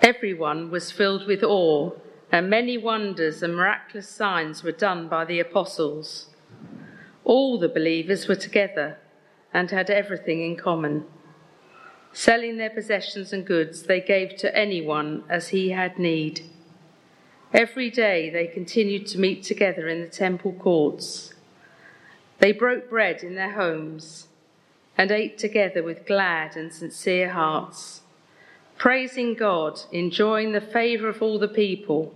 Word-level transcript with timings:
Everyone 0.00 0.70
was 0.70 0.92
filled 0.92 1.26
with 1.26 1.42
awe, 1.42 1.90
and 2.30 2.48
many 2.48 2.78
wonders 2.78 3.42
and 3.42 3.56
miraculous 3.56 4.08
signs 4.08 4.62
were 4.62 4.72
done 4.72 5.08
by 5.08 5.24
the 5.24 5.40
apostles. 5.40 6.28
All 7.24 7.58
the 7.58 7.68
believers 7.68 8.28
were 8.28 8.36
together 8.36 8.98
and 9.52 9.70
had 9.70 9.90
everything 9.90 10.40
in 10.40 10.56
common. 10.56 11.04
Selling 12.12 12.58
their 12.58 12.70
possessions 12.70 13.32
and 13.32 13.44
goods, 13.44 13.82
they 13.84 14.00
gave 14.00 14.36
to 14.36 14.56
anyone 14.56 15.24
as 15.28 15.48
he 15.48 15.70
had 15.70 15.98
need. 15.98 16.42
Every 17.52 17.90
day 17.90 18.30
they 18.30 18.46
continued 18.46 19.06
to 19.08 19.18
meet 19.18 19.42
together 19.42 19.88
in 19.88 20.00
the 20.00 20.08
temple 20.08 20.52
courts. 20.52 21.34
They 22.38 22.52
broke 22.52 22.88
bread 22.88 23.24
in 23.24 23.34
their 23.34 23.52
homes 23.52 24.28
and 24.96 25.10
ate 25.10 25.38
together 25.38 25.82
with 25.82 26.06
glad 26.06 26.56
and 26.56 26.72
sincere 26.72 27.30
hearts 27.30 28.02
praising 28.78 29.34
God, 29.34 29.80
enjoying 29.92 30.52
the 30.52 30.60
favour 30.60 31.08
of 31.08 31.20
all 31.20 31.38
the 31.38 31.48
people. 31.48 32.14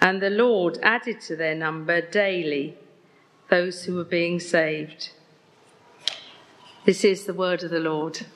And 0.00 0.20
the 0.20 0.30
Lord 0.30 0.78
added 0.82 1.20
to 1.22 1.36
their 1.36 1.54
number 1.54 2.00
daily 2.00 2.76
those 3.48 3.84
who 3.84 3.94
were 3.94 4.04
being 4.04 4.40
saved. 4.40 5.10
This 6.84 7.04
is 7.04 7.24
the 7.24 7.34
word 7.34 7.62
of 7.62 7.70
the 7.70 7.80
Lord. 7.80 8.26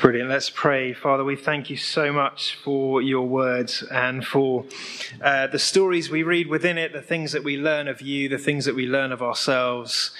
Brilliant. 0.00 0.30
Let's 0.30 0.48
pray. 0.48 0.94
Father, 0.94 1.24
we 1.24 1.36
thank 1.36 1.68
you 1.68 1.76
so 1.76 2.10
much 2.10 2.54
for 2.54 3.02
your 3.02 3.28
words 3.28 3.82
and 3.82 4.26
for 4.26 4.64
uh, 5.20 5.46
the 5.48 5.58
stories 5.58 6.08
we 6.08 6.22
read 6.22 6.46
within 6.46 6.78
it, 6.78 6.94
the 6.94 7.02
things 7.02 7.32
that 7.32 7.44
we 7.44 7.58
learn 7.58 7.86
of 7.86 8.00
you, 8.00 8.26
the 8.26 8.38
things 8.38 8.64
that 8.64 8.74
we 8.74 8.86
learn 8.86 9.12
of 9.12 9.20
ourselves. 9.20 10.12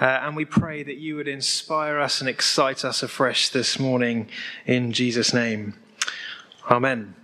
Uh, 0.00 0.06
and 0.06 0.36
we 0.36 0.46
pray 0.46 0.82
that 0.82 0.96
you 0.96 1.16
would 1.16 1.28
inspire 1.28 1.98
us 1.98 2.20
and 2.20 2.30
excite 2.30 2.82
us 2.82 3.02
afresh 3.02 3.50
this 3.50 3.78
morning 3.78 4.30
in 4.64 4.90
Jesus' 4.90 5.34
name. 5.34 5.74
Amen. 6.70 7.14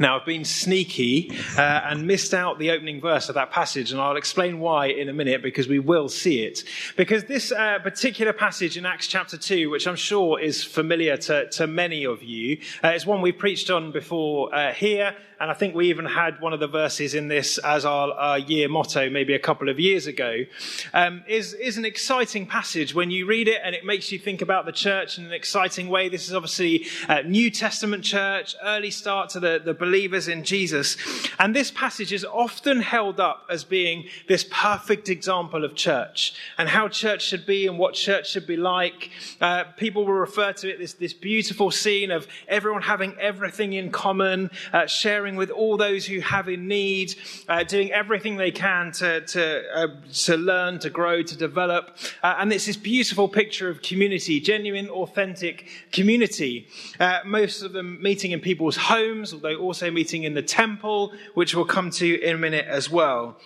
Now, 0.00 0.18
I've 0.18 0.26
been 0.26 0.44
sneaky 0.44 1.32
uh, 1.56 1.60
and 1.60 2.06
missed 2.06 2.32
out 2.32 2.60
the 2.60 2.70
opening 2.70 3.00
verse 3.00 3.28
of 3.28 3.34
that 3.34 3.50
passage, 3.50 3.90
and 3.90 4.00
I'll 4.00 4.16
explain 4.16 4.60
why 4.60 4.86
in 4.86 5.08
a 5.08 5.12
minute 5.12 5.42
because 5.42 5.66
we 5.66 5.80
will 5.80 6.08
see 6.08 6.44
it. 6.44 6.62
Because 6.96 7.24
this 7.24 7.50
uh, 7.50 7.80
particular 7.80 8.32
passage 8.32 8.76
in 8.76 8.86
Acts 8.86 9.08
chapter 9.08 9.36
2, 9.36 9.70
which 9.70 9.88
I'm 9.88 9.96
sure 9.96 10.38
is 10.38 10.62
familiar 10.62 11.16
to, 11.16 11.48
to 11.50 11.66
many 11.66 12.04
of 12.04 12.22
you, 12.22 12.58
uh, 12.84 12.90
is 12.90 13.06
one 13.06 13.22
we 13.22 13.32
preached 13.32 13.70
on 13.70 13.90
before 13.90 14.54
uh, 14.54 14.72
here 14.72 15.16
and 15.40 15.50
I 15.50 15.54
think 15.54 15.74
we 15.74 15.88
even 15.88 16.04
had 16.04 16.40
one 16.40 16.52
of 16.52 16.60
the 16.60 16.66
verses 16.66 17.14
in 17.14 17.28
this 17.28 17.58
as 17.58 17.84
our, 17.84 18.12
our 18.12 18.38
year 18.38 18.68
motto 18.68 19.08
maybe 19.08 19.34
a 19.34 19.38
couple 19.38 19.68
of 19.68 19.78
years 19.78 20.06
ago, 20.06 20.44
um, 20.92 21.22
is, 21.28 21.54
is 21.54 21.78
an 21.78 21.84
exciting 21.84 22.46
passage 22.46 22.94
when 22.94 23.10
you 23.10 23.26
read 23.26 23.46
it 23.46 23.60
and 23.64 23.74
it 23.74 23.84
makes 23.84 24.10
you 24.10 24.18
think 24.18 24.42
about 24.42 24.66
the 24.66 24.72
church 24.72 25.18
in 25.18 25.24
an 25.24 25.32
exciting 25.32 25.88
way. 25.88 26.08
This 26.08 26.26
is 26.26 26.34
obviously 26.34 26.86
New 27.24 27.50
Testament 27.50 28.04
church, 28.04 28.56
early 28.64 28.90
start 28.90 29.30
to 29.30 29.40
the, 29.40 29.60
the 29.64 29.74
believers 29.88 30.28
in 30.28 30.44
Jesus. 30.44 30.98
And 31.38 31.56
this 31.56 31.70
passage 31.70 32.12
is 32.12 32.24
often 32.24 32.82
held 32.82 33.18
up 33.20 33.46
as 33.48 33.64
being 33.64 34.04
this 34.28 34.44
perfect 34.50 35.08
example 35.08 35.64
of 35.64 35.74
church 35.74 36.34
and 36.58 36.68
how 36.68 36.88
church 36.88 37.22
should 37.22 37.46
be 37.46 37.66
and 37.66 37.78
what 37.78 37.94
church 37.94 38.30
should 38.30 38.46
be 38.46 38.58
like. 38.58 39.10
Uh, 39.40 39.64
people 39.76 40.04
will 40.04 40.20
refer 40.28 40.52
to 40.52 40.68
it 40.70 40.78
this, 40.78 40.92
this 40.94 41.14
beautiful 41.14 41.70
scene 41.70 42.10
of 42.10 42.26
everyone 42.48 42.82
having 42.82 43.14
everything 43.18 43.72
in 43.72 43.90
common, 43.90 44.50
uh, 44.74 44.86
sharing 44.86 45.36
with 45.36 45.50
all 45.50 45.78
those 45.78 46.04
who 46.04 46.20
have 46.20 46.48
in 46.50 46.68
need, 46.68 47.14
uh, 47.48 47.62
doing 47.64 47.90
everything 47.90 48.36
they 48.36 48.50
can 48.50 48.92
to, 48.92 49.22
to, 49.22 49.42
uh, 49.74 49.88
to 50.12 50.36
learn, 50.36 50.78
to 50.78 50.90
grow, 50.90 51.22
to 51.22 51.36
develop. 51.36 51.96
Uh, 52.22 52.34
and 52.38 52.52
it's 52.52 52.66
this 52.66 52.76
beautiful 52.76 53.26
picture 53.26 53.70
of 53.70 53.80
community, 53.80 54.38
genuine, 54.38 54.88
authentic 54.90 55.66
community. 55.92 56.68
Uh, 57.00 57.20
most 57.24 57.62
of 57.62 57.72
them 57.72 57.88
meeting 58.02 58.32
in 58.32 58.40
people's 58.40 58.76
homes, 58.76 59.32
although 59.32 59.56
also 59.56 59.77
meeting 59.82 60.24
in 60.24 60.34
the 60.34 60.42
temple, 60.42 61.12
which 61.34 61.54
we'll 61.54 61.64
come 61.64 61.90
to 61.92 62.20
in 62.22 62.34
a 62.36 62.38
minute 62.38 62.66
as 62.66 62.90
well. 62.90 63.36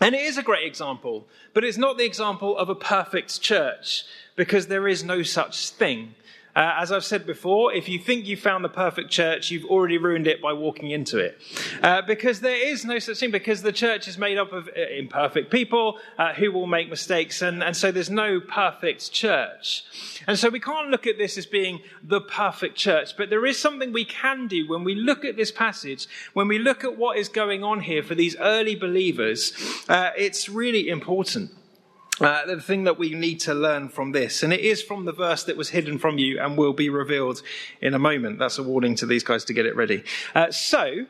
And 0.00 0.14
it 0.14 0.22
is 0.22 0.38
a 0.38 0.42
great 0.42 0.66
example, 0.66 1.26
but 1.54 1.64
it's 1.64 1.78
not 1.78 1.96
the 1.96 2.04
example 2.04 2.56
of 2.56 2.68
a 2.68 2.74
perfect 2.74 3.40
church 3.40 4.04
because 4.34 4.66
there 4.66 4.88
is 4.88 5.04
no 5.04 5.22
such 5.22 5.70
thing. 5.70 6.14
Uh, 6.54 6.74
as 6.78 6.92
I've 6.92 7.04
said 7.04 7.24
before, 7.24 7.72
if 7.72 7.88
you 7.88 7.98
think 7.98 8.26
you've 8.26 8.40
found 8.40 8.62
the 8.62 8.68
perfect 8.68 9.10
church, 9.10 9.50
you've 9.50 9.64
already 9.64 9.96
ruined 9.96 10.26
it 10.26 10.42
by 10.42 10.52
walking 10.52 10.90
into 10.90 11.18
it. 11.18 11.40
Uh, 11.82 12.02
because 12.02 12.40
there 12.40 12.68
is 12.68 12.84
no 12.84 12.98
such 12.98 13.18
thing, 13.18 13.30
because 13.30 13.62
the 13.62 13.72
church 13.72 14.06
is 14.06 14.18
made 14.18 14.36
up 14.36 14.52
of 14.52 14.68
uh, 14.68 14.80
imperfect 14.80 15.50
people 15.50 15.98
uh, 16.18 16.34
who 16.34 16.52
will 16.52 16.66
make 16.66 16.90
mistakes, 16.90 17.40
and, 17.40 17.62
and 17.62 17.74
so 17.74 17.90
there's 17.90 18.10
no 18.10 18.38
perfect 18.38 19.10
church. 19.12 19.84
And 20.26 20.38
so 20.38 20.50
we 20.50 20.60
can't 20.60 20.90
look 20.90 21.06
at 21.06 21.16
this 21.16 21.38
as 21.38 21.46
being 21.46 21.80
the 22.02 22.20
perfect 22.20 22.76
church, 22.76 23.16
but 23.16 23.30
there 23.30 23.46
is 23.46 23.58
something 23.58 23.90
we 23.90 24.04
can 24.04 24.46
do 24.46 24.68
when 24.68 24.84
we 24.84 24.94
look 24.94 25.24
at 25.24 25.36
this 25.36 25.50
passage, 25.50 26.06
when 26.34 26.48
we 26.48 26.58
look 26.58 26.84
at 26.84 26.98
what 26.98 27.16
is 27.16 27.30
going 27.30 27.64
on 27.64 27.80
here 27.80 28.02
for 28.02 28.14
these 28.14 28.36
early 28.36 28.74
believers, 28.74 29.54
uh, 29.88 30.10
it's 30.18 30.50
really 30.50 30.88
important. 30.88 31.50
Uh, 32.22 32.46
the 32.46 32.60
thing 32.60 32.84
that 32.84 32.98
we 32.98 33.14
need 33.14 33.40
to 33.40 33.52
learn 33.52 33.88
from 33.88 34.12
this, 34.12 34.44
and 34.44 34.52
it 34.52 34.60
is 34.60 34.80
from 34.80 35.04
the 35.04 35.12
verse 35.12 35.42
that 35.42 35.56
was 35.56 35.70
hidden 35.70 35.98
from 35.98 36.18
you 36.18 36.40
and 36.40 36.56
will 36.56 36.72
be 36.72 36.88
revealed 36.88 37.42
in 37.80 37.94
a 37.94 37.98
moment. 37.98 38.38
That's 38.38 38.58
a 38.58 38.62
warning 38.62 38.94
to 38.96 39.06
these 39.06 39.24
guys 39.24 39.44
to 39.46 39.52
get 39.52 39.66
it 39.66 39.74
ready. 39.74 40.04
Uh, 40.32 40.52
so, 40.52 41.06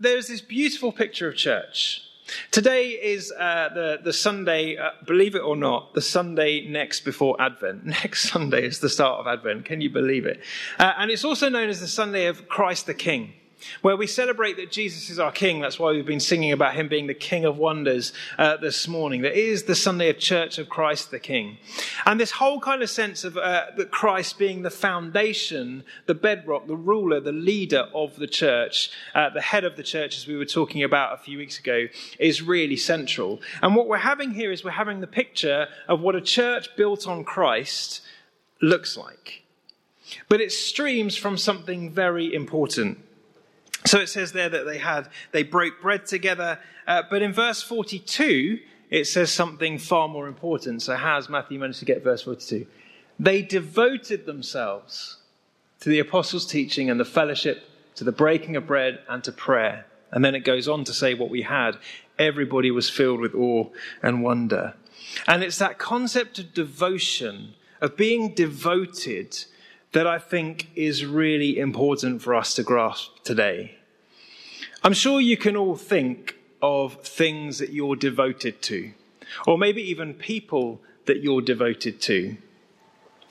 there's 0.00 0.28
this 0.28 0.40
beautiful 0.40 0.92
picture 0.92 1.28
of 1.28 1.36
church. 1.36 2.02
Today 2.50 2.88
is 2.88 3.32
uh, 3.32 3.68
the, 3.74 3.98
the 4.02 4.12
Sunday, 4.12 4.76
uh, 4.76 4.90
believe 5.06 5.34
it 5.34 5.42
or 5.42 5.56
not, 5.56 5.92
the 5.94 6.02
Sunday 6.02 6.66
next 6.66 7.00
before 7.00 7.40
Advent. 7.40 7.84
Next 7.86 8.30
Sunday 8.30 8.64
is 8.64 8.80
the 8.80 8.88
start 8.88 9.20
of 9.20 9.26
Advent. 9.26 9.66
Can 9.66 9.80
you 9.80 9.90
believe 9.90 10.24
it? 10.24 10.40
Uh, 10.78 10.92
and 10.98 11.10
it's 11.10 11.24
also 11.24 11.48
known 11.48 11.68
as 11.68 11.80
the 11.80 11.86
Sunday 11.86 12.26
of 12.26 12.48
Christ 12.48 12.86
the 12.86 12.94
King 12.94 13.34
where 13.82 13.96
we 13.96 14.06
celebrate 14.06 14.56
that 14.56 14.70
Jesus 14.70 15.10
is 15.10 15.18
our 15.18 15.32
King. 15.32 15.60
That's 15.60 15.78
why 15.78 15.92
we've 15.92 16.06
been 16.06 16.20
singing 16.20 16.52
about 16.52 16.74
him 16.74 16.88
being 16.88 17.06
the 17.06 17.14
King 17.14 17.44
of 17.44 17.58
wonders 17.58 18.12
uh, 18.38 18.56
this 18.56 18.88
morning. 18.88 19.22
That 19.22 19.38
is 19.38 19.64
the 19.64 19.74
Sunday 19.74 20.08
of 20.10 20.18
Church 20.18 20.58
of 20.58 20.68
Christ 20.68 21.10
the 21.10 21.18
King. 21.18 21.58
And 22.06 22.20
this 22.20 22.32
whole 22.32 22.60
kind 22.60 22.82
of 22.82 22.90
sense 22.90 23.24
of 23.24 23.36
uh, 23.36 23.66
that 23.76 23.90
Christ 23.90 24.38
being 24.38 24.62
the 24.62 24.70
foundation, 24.70 25.84
the 26.06 26.14
bedrock, 26.14 26.66
the 26.66 26.76
ruler, 26.76 27.20
the 27.20 27.32
leader 27.32 27.88
of 27.94 28.16
the 28.16 28.26
church, 28.26 28.90
uh, 29.14 29.30
the 29.30 29.40
head 29.40 29.64
of 29.64 29.76
the 29.76 29.82
church, 29.82 30.16
as 30.16 30.26
we 30.26 30.36
were 30.36 30.44
talking 30.44 30.82
about 30.82 31.14
a 31.14 31.22
few 31.22 31.38
weeks 31.38 31.58
ago, 31.58 31.86
is 32.18 32.42
really 32.42 32.76
central. 32.76 33.40
And 33.62 33.74
what 33.74 33.88
we're 33.88 33.98
having 33.98 34.32
here 34.32 34.52
is 34.52 34.64
we're 34.64 34.70
having 34.70 35.00
the 35.00 35.06
picture 35.06 35.68
of 35.88 36.00
what 36.00 36.14
a 36.14 36.20
church 36.20 36.68
built 36.76 37.06
on 37.06 37.24
Christ 37.24 38.02
looks 38.60 38.96
like. 38.96 39.42
But 40.28 40.40
it 40.40 40.52
streams 40.52 41.16
from 41.16 41.36
something 41.36 41.90
very 41.90 42.32
important. 42.32 42.98
So 43.86 43.98
it 44.00 44.08
says 44.08 44.32
there 44.32 44.48
that 44.48 44.66
they 44.66 44.78
had, 44.78 45.08
they 45.32 45.42
broke 45.42 45.80
bread 45.80 46.06
together. 46.06 46.58
Uh, 46.86 47.02
but 47.08 47.22
in 47.22 47.32
verse 47.32 47.62
42, 47.62 48.58
it 48.90 49.06
says 49.06 49.32
something 49.32 49.78
far 49.78 50.08
more 50.08 50.26
important. 50.26 50.82
So 50.82 50.96
how 50.96 51.16
has 51.16 51.28
Matthew 51.28 51.58
managed 51.58 51.78
to 51.80 51.84
get 51.84 52.02
verse 52.02 52.22
42? 52.22 52.66
They 53.18 53.42
devoted 53.42 54.26
themselves 54.26 55.18
to 55.80 55.88
the 55.88 55.98
apostles' 55.98 56.46
teaching 56.46 56.90
and 56.90 56.98
the 56.98 57.04
fellowship, 57.04 57.64
to 57.96 58.04
the 58.04 58.12
breaking 58.12 58.56
of 58.56 58.66
bread 58.66 59.00
and 59.08 59.22
to 59.24 59.32
prayer. 59.32 59.86
And 60.10 60.24
then 60.24 60.34
it 60.34 60.40
goes 60.40 60.68
on 60.68 60.84
to 60.84 60.94
say 60.94 61.14
what 61.14 61.30
we 61.30 61.42
had. 61.42 61.76
Everybody 62.18 62.70
was 62.70 62.88
filled 62.88 63.20
with 63.20 63.34
awe 63.34 63.66
and 64.02 64.22
wonder. 64.22 64.74
And 65.26 65.42
it's 65.42 65.58
that 65.58 65.78
concept 65.78 66.38
of 66.38 66.54
devotion, 66.54 67.54
of 67.80 67.96
being 67.96 68.34
devoted, 68.34 69.44
that 69.92 70.06
I 70.06 70.18
think 70.18 70.68
is 70.74 71.04
really 71.04 71.58
important 71.58 72.22
for 72.22 72.34
us 72.34 72.54
to 72.54 72.62
grasp 72.62 73.22
today. 73.24 73.76
I'm 74.82 74.92
sure 74.92 75.20
you 75.20 75.36
can 75.36 75.56
all 75.56 75.76
think 75.76 76.36
of 76.62 77.02
things 77.02 77.58
that 77.58 77.70
you're 77.70 77.96
devoted 77.96 78.60
to, 78.62 78.92
or 79.46 79.58
maybe 79.58 79.82
even 79.82 80.14
people 80.14 80.80
that 81.06 81.22
you're 81.22 81.40
devoted 81.40 82.00
to. 82.02 82.36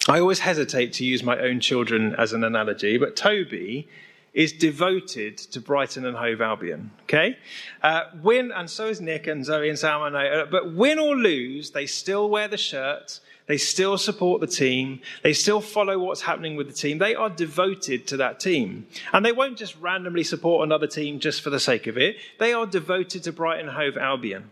I 0.08 0.20
always 0.20 0.40
hesitate 0.40 0.94
to 0.94 1.06
use 1.06 1.22
my 1.22 1.38
own 1.40 1.60
children 1.60 2.16
as 2.16 2.34
an 2.34 2.44
analogy, 2.44 2.98
but 2.98 3.16
Toby 3.16 3.88
is 4.34 4.54
devoted 4.54 5.38
to 5.38 5.60
Brighton 5.60 6.06
and 6.06 6.16
Hove 6.16 6.42
Albion. 6.42 6.92
Okay? 7.04 7.38
Uh, 7.82 8.04
win, 8.22 8.52
and 8.52 8.70
so 8.70 8.88
is 8.88 9.02
Nick 9.02 9.28
and 9.28 9.44
Zoe 9.44 9.68
and 9.68 9.78
Sam, 9.78 10.04
and 10.04 10.18
I, 10.18 10.46
but 10.46 10.74
win 10.74 11.00
or 11.00 11.16
lose, 11.16 11.72
they 11.72 11.86
still 11.86 12.30
wear 12.30 12.48
the 12.48 12.58
shirt, 12.58 13.20
they 13.48 13.58
still 13.58 13.98
support 13.98 14.42
the 14.42 14.48
team. 14.48 15.00
They 15.24 15.34
still 15.34 15.62
follow 15.62 15.98
what's 15.98 16.22
happening 16.22 16.56
with 16.56 16.68
the 16.68 16.74
team. 16.74 16.98
They 16.98 17.16
are 17.16 17.30
devoted 17.30 18.06
to 18.08 18.18
that 18.18 18.40
team. 18.40 18.88
And 19.14 19.26
they 19.26 19.32
won't 19.32 19.58
just 19.58 19.76
randomly 19.78 20.24
support 20.24 20.66
another 20.66 20.88
team 20.88 21.20
just 21.20 21.42
for 21.42 21.50
the 21.50 21.60
sake 21.60 21.88
of 21.88 21.98
it. 21.98 22.18
They 22.40 22.54
are 22.54 22.66
devoted 22.66 23.24
to 23.24 23.32
Brighton 23.32 23.70
Hove 23.70 23.98
Albion. 23.98 24.52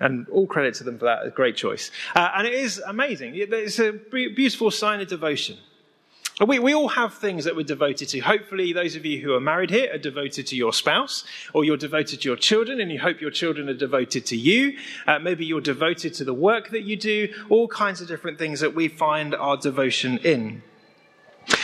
And 0.00 0.26
all 0.30 0.46
credit 0.46 0.74
to 0.76 0.84
them 0.84 0.98
for 0.98 1.04
that. 1.04 1.24
A 1.24 1.30
great 1.30 1.56
choice. 1.56 1.90
Uh, 2.14 2.30
and 2.36 2.46
it 2.46 2.54
is 2.54 2.78
amazing. 2.78 3.34
It's 3.36 3.78
a 3.78 3.92
beautiful 3.92 4.70
sign 4.70 5.00
of 5.00 5.08
devotion. 5.08 5.58
We, 6.40 6.58
we 6.58 6.74
all 6.74 6.88
have 6.88 7.14
things 7.14 7.44
that 7.44 7.54
we're 7.54 7.62
devoted 7.62 8.08
to. 8.08 8.18
Hopefully, 8.18 8.72
those 8.72 8.96
of 8.96 9.06
you 9.06 9.20
who 9.20 9.34
are 9.34 9.40
married 9.40 9.70
here 9.70 9.88
are 9.92 9.98
devoted 9.98 10.48
to 10.48 10.56
your 10.56 10.72
spouse, 10.72 11.24
or 11.52 11.64
you're 11.64 11.76
devoted 11.76 12.22
to 12.22 12.28
your 12.28 12.36
children, 12.36 12.80
and 12.80 12.90
you 12.90 12.98
hope 12.98 13.20
your 13.20 13.30
children 13.30 13.68
are 13.68 13.74
devoted 13.74 14.26
to 14.26 14.36
you. 14.36 14.76
Uh, 15.06 15.20
maybe 15.20 15.46
you're 15.46 15.60
devoted 15.60 16.12
to 16.14 16.24
the 16.24 16.34
work 16.34 16.70
that 16.70 16.82
you 16.82 16.96
do, 16.96 17.32
all 17.48 17.68
kinds 17.68 18.00
of 18.00 18.08
different 18.08 18.36
things 18.36 18.58
that 18.60 18.74
we 18.74 18.88
find 18.88 19.32
our 19.32 19.56
devotion 19.56 20.18
in. 20.18 20.62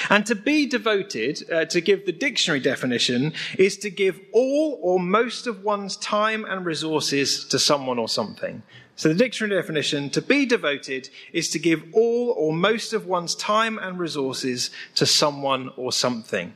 And 0.08 0.26
to 0.26 0.34
be 0.34 0.66
devoted, 0.66 1.50
uh, 1.50 1.64
to 1.66 1.80
give 1.80 2.06
the 2.06 2.12
dictionary 2.12 2.60
definition, 2.60 3.32
is 3.58 3.76
to 3.78 3.90
give 3.90 4.20
all 4.32 4.78
or 4.82 4.98
most 4.98 5.46
of 5.46 5.62
one's 5.62 5.96
time 5.96 6.44
and 6.44 6.64
resources 6.64 7.44
to 7.46 7.58
someone 7.58 7.98
or 7.98 8.08
something. 8.08 8.62
So 8.96 9.08
the 9.08 9.14
dictionary 9.14 9.58
definition, 9.58 10.10
to 10.10 10.20
be 10.20 10.44
devoted, 10.44 11.08
is 11.32 11.48
to 11.50 11.58
give 11.58 11.82
all 11.92 12.34
or 12.36 12.52
most 12.52 12.92
of 12.92 13.06
one's 13.06 13.34
time 13.34 13.78
and 13.78 13.98
resources 13.98 14.70
to 14.96 15.06
someone 15.06 15.70
or 15.76 15.90
something. 15.90 16.54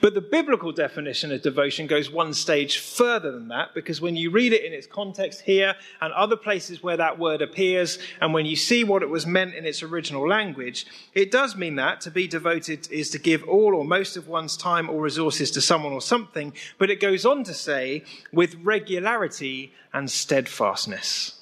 But 0.00 0.14
the 0.14 0.20
biblical 0.20 0.72
definition 0.72 1.32
of 1.32 1.42
devotion 1.42 1.86
goes 1.86 2.10
one 2.10 2.34
stage 2.34 2.78
further 2.78 3.32
than 3.32 3.48
that 3.48 3.74
because 3.74 4.00
when 4.00 4.16
you 4.16 4.30
read 4.30 4.52
it 4.52 4.64
in 4.64 4.72
its 4.72 4.86
context 4.86 5.42
here 5.42 5.74
and 6.00 6.12
other 6.12 6.36
places 6.36 6.82
where 6.82 6.96
that 6.96 7.18
word 7.18 7.42
appears, 7.42 7.98
and 8.20 8.34
when 8.34 8.46
you 8.46 8.56
see 8.56 8.84
what 8.84 9.02
it 9.02 9.08
was 9.08 9.26
meant 9.26 9.54
in 9.54 9.64
its 9.64 9.82
original 9.82 10.28
language, 10.28 10.86
it 11.14 11.30
does 11.30 11.56
mean 11.56 11.76
that 11.76 12.00
to 12.02 12.10
be 12.10 12.26
devoted 12.26 12.90
is 12.90 13.10
to 13.10 13.18
give 13.18 13.42
all 13.44 13.74
or 13.74 13.84
most 13.84 14.16
of 14.16 14.28
one's 14.28 14.56
time 14.56 14.88
or 14.90 15.00
resources 15.00 15.50
to 15.52 15.60
someone 15.60 15.92
or 15.92 16.00
something, 16.00 16.52
but 16.78 16.90
it 16.90 17.00
goes 17.00 17.24
on 17.24 17.44
to 17.44 17.54
say 17.54 18.04
with 18.32 18.54
regularity 18.62 19.72
and 19.92 20.10
steadfastness 20.10 21.38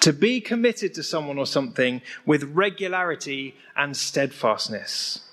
to 0.00 0.12
be 0.12 0.40
committed 0.40 0.94
to 0.94 1.02
someone 1.02 1.38
or 1.38 1.46
something 1.46 2.02
with 2.26 2.42
regularity 2.54 3.54
and 3.76 3.96
steadfastness. 3.96 5.29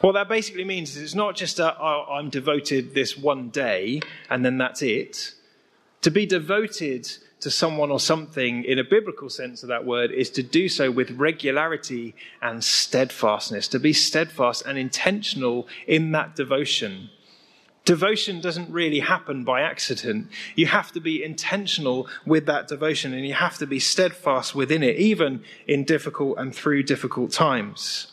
What 0.00 0.12
that 0.12 0.28
basically 0.28 0.64
means 0.64 0.96
is 0.96 1.02
it's 1.02 1.14
not 1.14 1.36
just 1.36 1.58
a, 1.58 1.76
oh, 1.80 2.06
I'm 2.12 2.28
devoted 2.28 2.94
this 2.94 3.16
one 3.16 3.48
day 3.48 4.00
and 4.28 4.44
then 4.44 4.58
that's 4.58 4.82
it. 4.82 5.32
To 6.02 6.10
be 6.10 6.26
devoted 6.26 7.08
to 7.40 7.50
someone 7.50 7.90
or 7.90 8.00
something 8.00 8.64
in 8.64 8.78
a 8.78 8.84
biblical 8.84 9.28
sense 9.28 9.62
of 9.62 9.68
that 9.68 9.84
word 9.84 10.10
is 10.10 10.30
to 10.30 10.42
do 10.42 10.68
so 10.68 10.90
with 10.90 11.10
regularity 11.12 12.14
and 12.42 12.62
steadfastness, 12.62 13.68
to 13.68 13.78
be 13.78 13.92
steadfast 13.92 14.64
and 14.66 14.78
intentional 14.78 15.66
in 15.86 16.12
that 16.12 16.36
devotion. 16.36 17.10
Devotion 17.84 18.40
doesn't 18.40 18.70
really 18.70 19.00
happen 19.00 19.44
by 19.44 19.60
accident. 19.60 20.28
You 20.56 20.66
have 20.66 20.92
to 20.92 21.00
be 21.00 21.22
intentional 21.22 22.08
with 22.26 22.46
that 22.46 22.68
devotion 22.68 23.14
and 23.14 23.26
you 23.26 23.34
have 23.34 23.58
to 23.58 23.66
be 23.66 23.78
steadfast 23.78 24.54
within 24.54 24.82
it, 24.82 24.96
even 24.96 25.44
in 25.66 25.84
difficult 25.84 26.36
and 26.38 26.54
through 26.54 26.82
difficult 26.82 27.30
times. 27.30 28.12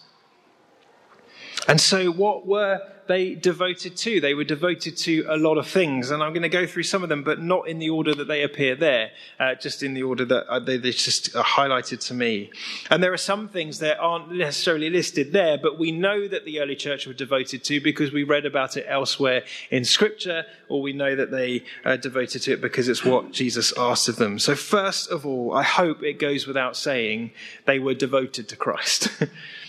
And 1.67 1.79
so, 1.79 2.11
what 2.11 2.45
were 2.45 2.81
they 3.07 3.35
devoted 3.35 3.95
to? 3.97 4.19
They 4.19 4.33
were 4.33 4.43
devoted 4.43 4.97
to 4.97 5.25
a 5.29 5.37
lot 5.37 5.57
of 5.57 5.67
things, 5.67 6.11
and 6.11 6.21
I'm 6.21 6.33
going 6.33 6.43
to 6.43 6.49
go 6.49 6.65
through 6.65 6.83
some 6.83 7.03
of 7.03 7.09
them, 7.09 7.23
but 7.23 7.41
not 7.41 7.67
in 7.69 7.79
the 7.79 7.89
order 7.89 8.13
that 8.15 8.27
they 8.27 8.43
appear 8.43 8.75
there, 8.75 9.11
uh, 9.39 9.55
just 9.55 9.81
in 9.81 9.93
the 9.93 10.03
order 10.03 10.25
that 10.25 10.45
uh, 10.47 10.59
they, 10.59 10.77
they 10.77 10.91
just 10.91 11.35
are 11.35 11.43
highlighted 11.43 12.05
to 12.07 12.13
me. 12.13 12.51
And 12.89 13.01
there 13.01 13.13
are 13.13 13.17
some 13.17 13.47
things 13.47 13.79
that 13.79 13.97
aren't 13.99 14.31
necessarily 14.33 14.89
listed 14.89 15.31
there, 15.31 15.57
but 15.57 15.79
we 15.79 15.91
know 15.91 16.27
that 16.27 16.43
the 16.43 16.59
early 16.59 16.75
church 16.75 17.07
were 17.07 17.13
devoted 17.13 17.63
to 17.65 17.79
because 17.79 18.11
we 18.11 18.23
read 18.23 18.45
about 18.45 18.75
it 18.75 18.85
elsewhere 18.87 19.43
in 19.71 19.85
Scripture, 19.85 20.45
or 20.67 20.81
we 20.81 20.91
know 20.91 21.15
that 21.15 21.31
they 21.31 21.63
are 21.85 21.97
devoted 21.97 22.41
to 22.43 22.53
it 22.53 22.61
because 22.61 22.89
it's 22.89 23.05
what 23.05 23.31
Jesus 23.31 23.73
asked 23.77 24.09
of 24.09 24.17
them. 24.17 24.37
So, 24.37 24.55
first 24.55 25.09
of 25.09 25.25
all, 25.25 25.53
I 25.53 25.63
hope 25.63 26.03
it 26.03 26.19
goes 26.19 26.45
without 26.45 26.75
saying 26.75 27.31
they 27.65 27.79
were 27.79 27.93
devoted 27.93 28.49
to 28.49 28.57
Christ. 28.57 29.07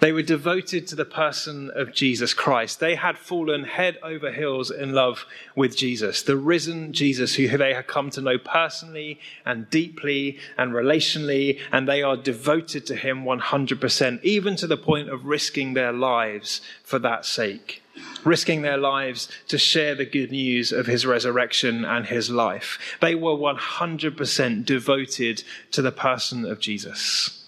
They 0.00 0.12
were 0.12 0.22
devoted 0.22 0.86
to 0.86 0.94
the 0.94 1.04
person 1.04 1.72
of 1.74 1.92
Jesus 1.92 2.32
Christ. 2.32 2.78
They 2.78 2.94
had 2.94 3.18
fallen 3.18 3.64
head 3.64 3.98
over 4.00 4.30
heels 4.30 4.70
in 4.70 4.92
love 4.92 5.26
with 5.56 5.76
Jesus, 5.76 6.22
the 6.22 6.36
risen 6.36 6.92
Jesus 6.92 7.34
who 7.34 7.48
they 7.48 7.74
had 7.74 7.88
come 7.88 8.10
to 8.10 8.20
know 8.20 8.38
personally 8.38 9.18
and 9.44 9.68
deeply 9.70 10.38
and 10.56 10.72
relationally, 10.72 11.58
and 11.72 11.88
they 11.88 12.02
are 12.02 12.16
devoted 12.16 12.86
to 12.86 12.94
him 12.94 13.24
100%, 13.24 14.22
even 14.22 14.54
to 14.54 14.68
the 14.68 14.76
point 14.76 15.08
of 15.08 15.26
risking 15.26 15.74
their 15.74 15.92
lives 15.92 16.60
for 16.84 17.00
that 17.00 17.24
sake. 17.24 17.82
Risking 18.24 18.62
their 18.62 18.78
lives 18.78 19.28
to 19.48 19.58
share 19.58 19.96
the 19.96 20.06
good 20.06 20.30
news 20.30 20.70
of 20.70 20.86
his 20.86 21.04
resurrection 21.04 21.84
and 21.84 22.06
his 22.06 22.30
life. 22.30 22.78
They 23.00 23.16
were 23.16 23.32
100% 23.32 24.64
devoted 24.64 25.42
to 25.72 25.82
the 25.82 25.90
person 25.90 26.44
of 26.44 26.60
Jesus 26.60 27.38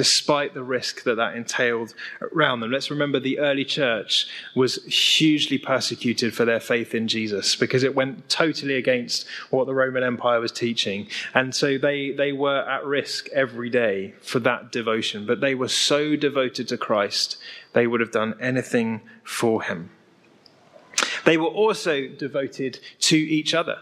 despite 0.00 0.54
the 0.54 0.62
risk 0.62 1.02
that 1.02 1.16
that 1.16 1.36
entailed 1.36 1.92
around 2.32 2.60
them. 2.60 2.70
Let's 2.70 2.90
remember 2.90 3.20
the 3.20 3.38
early 3.38 3.66
church 3.66 4.26
was 4.54 4.82
hugely 4.86 5.58
persecuted 5.58 6.32
for 6.32 6.46
their 6.46 6.58
faith 6.58 6.94
in 6.94 7.06
Jesus 7.06 7.54
because 7.54 7.82
it 7.82 7.94
went 7.94 8.30
totally 8.30 8.76
against 8.76 9.26
what 9.50 9.66
the 9.66 9.74
Roman 9.74 10.02
Empire 10.02 10.40
was 10.40 10.52
teaching. 10.52 11.06
And 11.34 11.54
so 11.54 11.76
they, 11.76 12.12
they 12.12 12.32
were 12.32 12.66
at 12.66 12.82
risk 12.86 13.28
every 13.34 13.68
day 13.68 14.14
for 14.22 14.38
that 14.38 14.72
devotion. 14.72 15.26
But 15.26 15.42
they 15.42 15.54
were 15.54 15.68
so 15.68 16.16
devoted 16.16 16.66
to 16.68 16.78
Christ, 16.78 17.36
they 17.74 17.86
would 17.86 18.00
have 18.00 18.10
done 18.10 18.36
anything 18.40 19.02
for 19.22 19.60
him. 19.60 19.90
They 21.26 21.36
were 21.36 21.44
also 21.44 22.08
devoted 22.08 22.80
to 23.00 23.18
each 23.18 23.52
other 23.52 23.80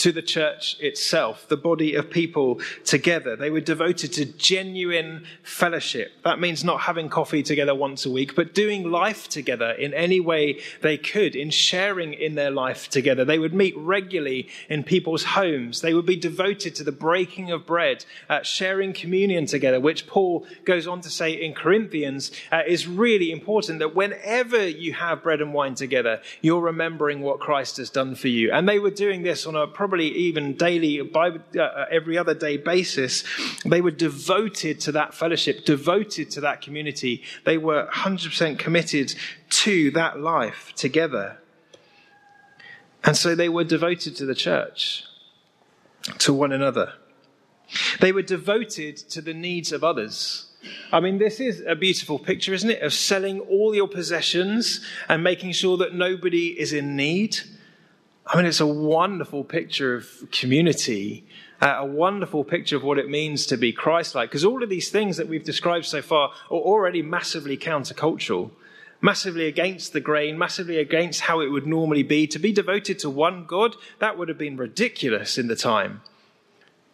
to 0.00 0.12
the 0.12 0.22
church 0.22 0.78
itself, 0.80 1.46
the 1.48 1.58
body 1.58 1.94
of 1.94 2.08
people 2.08 2.58
together. 2.84 3.36
They 3.36 3.50
were 3.50 3.60
devoted 3.60 4.14
to 4.14 4.24
genuine 4.24 5.26
fellowship. 5.42 6.12
That 6.24 6.40
means 6.40 6.64
not 6.64 6.80
having 6.80 7.10
coffee 7.10 7.42
together 7.42 7.74
once 7.74 8.06
a 8.06 8.10
week, 8.10 8.34
but 8.34 8.54
doing 8.54 8.90
life 8.90 9.28
together 9.28 9.72
in 9.72 9.92
any 9.92 10.18
way 10.18 10.60
they 10.80 10.96
could, 10.96 11.36
in 11.36 11.50
sharing 11.50 12.14
in 12.14 12.34
their 12.34 12.50
life 12.50 12.88
together. 12.88 13.26
They 13.26 13.38
would 13.38 13.52
meet 13.52 13.76
regularly 13.76 14.48
in 14.70 14.84
people's 14.84 15.24
homes. 15.24 15.82
They 15.82 15.92
would 15.92 16.06
be 16.06 16.16
devoted 16.16 16.74
to 16.76 16.84
the 16.84 16.92
breaking 16.92 17.50
of 17.50 17.66
bread, 17.66 18.06
uh, 18.30 18.42
sharing 18.42 18.94
communion 18.94 19.44
together, 19.44 19.80
which 19.80 20.06
Paul 20.06 20.46
goes 20.64 20.86
on 20.86 21.02
to 21.02 21.10
say 21.10 21.32
in 21.32 21.52
Corinthians 21.52 22.32
uh, 22.50 22.62
is 22.66 22.88
really 22.88 23.30
important 23.30 23.80
that 23.80 23.94
whenever 23.94 24.66
you 24.66 24.94
have 24.94 25.22
bread 25.22 25.42
and 25.42 25.52
wine 25.52 25.74
together, 25.74 26.22
you're 26.40 26.62
remembering 26.62 27.20
what 27.20 27.38
Christ 27.38 27.76
has 27.76 27.90
done 27.90 28.14
for 28.14 28.28
you. 28.28 28.50
And 28.50 28.66
they 28.66 28.78
were 28.78 28.90
doing 28.90 29.24
this 29.24 29.44
on 29.44 29.54
a 29.54 29.66
probably 29.90 30.06
even 30.06 30.54
daily, 30.54 31.02
by 31.02 31.30
uh, 31.58 31.84
every 31.90 32.16
other 32.16 32.32
day 32.32 32.56
basis, 32.56 33.24
they 33.64 33.80
were 33.80 33.90
devoted 33.90 34.78
to 34.78 34.92
that 34.92 35.12
fellowship, 35.14 35.64
devoted 35.64 36.30
to 36.30 36.40
that 36.40 36.60
community. 36.60 37.24
They 37.44 37.58
were 37.58 37.88
100% 37.92 38.56
committed 38.56 39.16
to 39.50 39.90
that 39.90 40.20
life 40.20 40.72
together. 40.76 41.38
And 43.02 43.16
so 43.16 43.34
they 43.34 43.48
were 43.48 43.64
devoted 43.64 44.14
to 44.16 44.26
the 44.26 44.34
church, 44.36 45.02
to 46.18 46.32
one 46.32 46.52
another. 46.52 46.92
They 48.00 48.12
were 48.12 48.22
devoted 48.22 48.96
to 48.96 49.20
the 49.20 49.34
needs 49.34 49.72
of 49.72 49.82
others. 49.82 50.46
I 50.92 51.00
mean, 51.00 51.18
this 51.18 51.40
is 51.40 51.64
a 51.66 51.74
beautiful 51.74 52.20
picture, 52.20 52.54
isn't 52.54 52.70
it? 52.70 52.82
Of 52.82 52.92
selling 52.92 53.40
all 53.40 53.74
your 53.74 53.88
possessions 53.88 54.86
and 55.08 55.24
making 55.24 55.52
sure 55.52 55.76
that 55.78 55.94
nobody 55.94 56.60
is 56.60 56.72
in 56.72 56.94
need. 56.94 57.40
I 58.26 58.36
mean, 58.36 58.46
it's 58.46 58.60
a 58.60 58.66
wonderful 58.66 59.44
picture 59.44 59.94
of 59.94 60.06
community, 60.30 61.26
uh, 61.60 61.76
a 61.78 61.86
wonderful 61.86 62.44
picture 62.44 62.76
of 62.76 62.84
what 62.84 62.98
it 62.98 63.08
means 63.08 63.46
to 63.46 63.56
be 63.56 63.72
Christ 63.72 64.14
like. 64.14 64.30
Because 64.30 64.44
all 64.44 64.62
of 64.62 64.68
these 64.68 64.90
things 64.90 65.16
that 65.16 65.28
we've 65.28 65.44
described 65.44 65.86
so 65.86 66.00
far 66.00 66.30
are 66.50 66.58
already 66.58 67.02
massively 67.02 67.56
countercultural, 67.56 68.50
massively 69.00 69.46
against 69.46 69.92
the 69.92 70.00
grain, 70.00 70.38
massively 70.38 70.78
against 70.78 71.22
how 71.22 71.40
it 71.40 71.48
would 71.48 71.66
normally 71.66 72.02
be. 72.02 72.26
To 72.28 72.38
be 72.38 72.52
devoted 72.52 72.98
to 73.00 73.10
one 73.10 73.46
God, 73.46 73.74
that 73.98 74.16
would 74.16 74.28
have 74.28 74.38
been 74.38 74.56
ridiculous 74.56 75.36
in 75.36 75.48
the 75.48 75.56
time. 75.56 76.02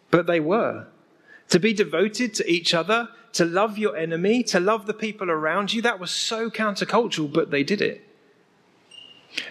But 0.09 0.25
they 0.25 0.39
were. 0.39 0.87
To 1.49 1.59
be 1.59 1.73
devoted 1.73 2.33
to 2.35 2.51
each 2.51 2.73
other, 2.73 3.09
to 3.33 3.45
love 3.45 3.77
your 3.77 3.95
enemy, 3.95 4.43
to 4.43 4.59
love 4.59 4.85
the 4.85 4.93
people 4.93 5.29
around 5.29 5.71
you, 5.71 5.81
that 5.83 5.99
was 5.99 6.11
so 6.11 6.49
countercultural, 6.49 7.31
but 7.31 7.51
they 7.51 7.63
did 7.63 7.81
it. 7.81 8.03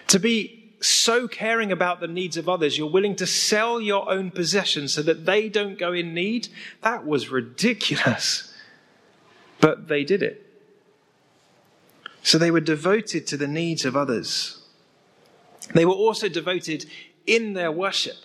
To 0.07 0.19
be 0.19 0.56
so 0.79 1.27
caring 1.27 1.71
about 1.71 1.99
the 1.99 2.07
needs 2.07 2.37
of 2.37 2.47
others, 2.47 2.77
you're 2.77 2.89
willing 2.89 3.15
to 3.15 3.25
sell 3.25 3.81
your 3.81 4.09
own 4.11 4.29
possessions 4.31 4.93
so 4.93 5.01
that 5.01 5.25
they 5.25 5.49
don't 5.49 5.77
go 5.77 5.91
in 5.93 6.13
need, 6.13 6.49
that 6.81 7.05
was 7.05 7.29
ridiculous. 7.29 8.53
But 9.59 9.87
they 9.87 10.03
did 10.03 10.21
it. 10.21 10.43
So 12.21 12.37
they 12.37 12.51
were 12.51 12.61
devoted 12.61 13.25
to 13.27 13.37
the 13.37 13.47
needs 13.47 13.85
of 13.85 13.95
others. 13.95 14.61
They 15.73 15.85
were 15.85 15.93
also 15.93 16.29
devoted 16.29 16.85
in 17.25 17.53
their 17.53 17.71
worship. 17.71 18.17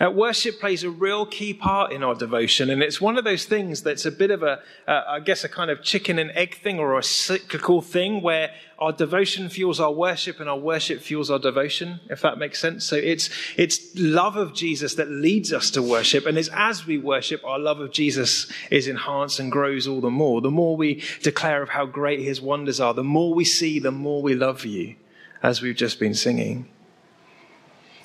Uh, 0.00 0.10
worship 0.10 0.60
plays 0.60 0.84
a 0.84 0.90
real 0.90 1.26
key 1.26 1.54
part 1.54 1.92
in 1.92 2.02
our 2.02 2.14
devotion, 2.14 2.70
and 2.70 2.82
it's 2.82 3.00
one 3.00 3.16
of 3.16 3.24
those 3.24 3.44
things 3.44 3.82
that's 3.82 4.04
a 4.04 4.10
bit 4.10 4.30
of 4.30 4.42
a, 4.42 4.60
uh, 4.86 5.02
I 5.08 5.20
guess, 5.20 5.44
a 5.44 5.48
kind 5.48 5.70
of 5.70 5.82
chicken 5.82 6.18
and 6.18 6.30
egg 6.32 6.56
thing 6.56 6.78
or 6.78 6.98
a 6.98 7.02
cyclical 7.02 7.80
thing 7.80 8.22
where 8.22 8.50
our 8.78 8.92
devotion 8.92 9.48
fuels 9.48 9.80
our 9.80 9.92
worship 9.92 10.40
and 10.40 10.48
our 10.48 10.58
worship 10.58 11.00
fuels 11.00 11.30
our 11.30 11.38
devotion, 11.38 12.00
if 12.10 12.20
that 12.22 12.38
makes 12.38 12.60
sense. 12.60 12.84
So 12.84 12.96
it's, 12.96 13.30
it's 13.56 13.78
love 13.96 14.36
of 14.36 14.52
Jesus 14.52 14.96
that 14.96 15.10
leads 15.10 15.52
us 15.52 15.70
to 15.72 15.82
worship, 15.82 16.26
and 16.26 16.36
it's 16.36 16.50
as 16.52 16.86
we 16.86 16.98
worship, 16.98 17.44
our 17.44 17.58
love 17.58 17.80
of 17.80 17.92
Jesus 17.92 18.50
is 18.70 18.88
enhanced 18.88 19.40
and 19.40 19.50
grows 19.50 19.86
all 19.86 20.00
the 20.00 20.10
more. 20.10 20.40
The 20.40 20.50
more 20.50 20.76
we 20.76 21.02
declare 21.22 21.62
of 21.62 21.70
how 21.70 21.86
great 21.86 22.20
his 22.20 22.40
wonders 22.40 22.80
are, 22.80 22.94
the 22.94 23.04
more 23.04 23.32
we 23.34 23.44
see, 23.44 23.78
the 23.78 23.92
more 23.92 24.22
we 24.22 24.34
love 24.34 24.64
you, 24.64 24.96
as 25.42 25.62
we've 25.62 25.76
just 25.76 25.98
been 25.98 26.14
singing. 26.14 26.68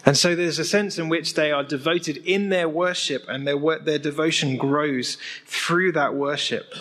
And 0.05 0.17
so 0.17 0.35
there's 0.35 0.59
a 0.59 0.65
sense 0.65 0.97
in 0.97 1.09
which 1.09 1.33
they 1.33 1.51
are 1.51 1.63
devoted 1.63 2.17
in 2.17 2.49
their 2.49 2.69
worship 2.69 3.25
and 3.27 3.45
their, 3.45 3.57
their 3.79 3.99
devotion 3.99 4.57
grows 4.57 5.17
through 5.45 5.91
that 5.93 6.15
worship. 6.15 6.73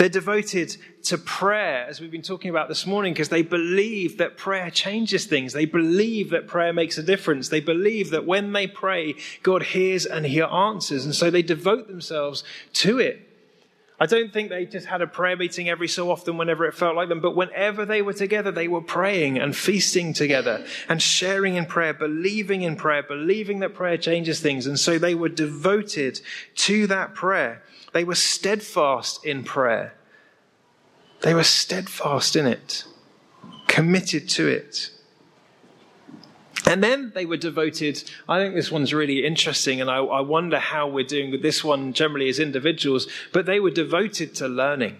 They're 0.00 0.08
devoted 0.08 0.76
to 1.04 1.18
prayer, 1.18 1.84
as 1.86 2.00
we've 2.00 2.10
been 2.10 2.22
talking 2.22 2.48
about 2.48 2.68
this 2.68 2.86
morning, 2.86 3.12
because 3.12 3.28
they 3.28 3.42
believe 3.42 4.16
that 4.16 4.38
prayer 4.38 4.70
changes 4.70 5.26
things. 5.26 5.52
They 5.52 5.66
believe 5.66 6.30
that 6.30 6.46
prayer 6.46 6.72
makes 6.72 6.96
a 6.96 7.02
difference. 7.02 7.50
They 7.50 7.60
believe 7.60 8.08
that 8.10 8.24
when 8.24 8.52
they 8.52 8.66
pray, 8.66 9.16
God 9.42 9.62
hears 9.62 10.06
and 10.06 10.24
He 10.24 10.40
answers. 10.40 11.04
And 11.04 11.14
so 11.14 11.30
they 11.30 11.42
devote 11.42 11.86
themselves 11.86 12.44
to 12.74 12.98
it. 12.98 13.29
I 14.02 14.06
don't 14.06 14.32
think 14.32 14.48
they 14.48 14.64
just 14.64 14.86
had 14.86 15.02
a 15.02 15.06
prayer 15.06 15.36
meeting 15.36 15.68
every 15.68 15.86
so 15.86 16.10
often 16.10 16.38
whenever 16.38 16.64
it 16.64 16.72
felt 16.72 16.96
like 16.96 17.10
them, 17.10 17.20
but 17.20 17.36
whenever 17.36 17.84
they 17.84 18.00
were 18.00 18.14
together, 18.14 18.50
they 18.50 18.66
were 18.66 18.80
praying 18.80 19.38
and 19.38 19.54
feasting 19.54 20.14
together 20.14 20.64
and 20.88 21.02
sharing 21.02 21.56
in 21.56 21.66
prayer, 21.66 21.92
believing 21.92 22.62
in 22.62 22.76
prayer, 22.76 23.02
believing 23.02 23.58
that 23.58 23.74
prayer 23.74 23.98
changes 23.98 24.40
things. 24.40 24.66
And 24.66 24.78
so 24.78 24.98
they 24.98 25.14
were 25.14 25.28
devoted 25.28 26.22
to 26.56 26.86
that 26.86 27.14
prayer. 27.14 27.62
They 27.92 28.04
were 28.04 28.14
steadfast 28.14 29.22
in 29.26 29.44
prayer. 29.44 29.92
They 31.20 31.34
were 31.34 31.44
steadfast 31.44 32.36
in 32.36 32.46
it, 32.46 32.84
committed 33.68 34.30
to 34.30 34.48
it. 34.48 34.92
And 36.70 36.84
then 36.84 37.10
they 37.16 37.26
were 37.26 37.36
devoted. 37.36 38.08
I 38.28 38.38
think 38.38 38.54
this 38.54 38.70
one's 38.70 38.94
really 38.94 39.26
interesting, 39.26 39.80
and 39.80 39.90
I, 39.90 39.96
I, 39.96 40.20
wonder 40.20 40.60
how 40.60 40.86
we're 40.86 41.04
doing 41.04 41.32
with 41.32 41.42
this 41.42 41.64
one 41.64 41.92
generally 41.92 42.28
as 42.28 42.38
individuals, 42.38 43.08
but 43.32 43.44
they 43.44 43.58
were 43.58 43.72
devoted 43.72 44.36
to 44.36 44.46
learning. 44.46 44.98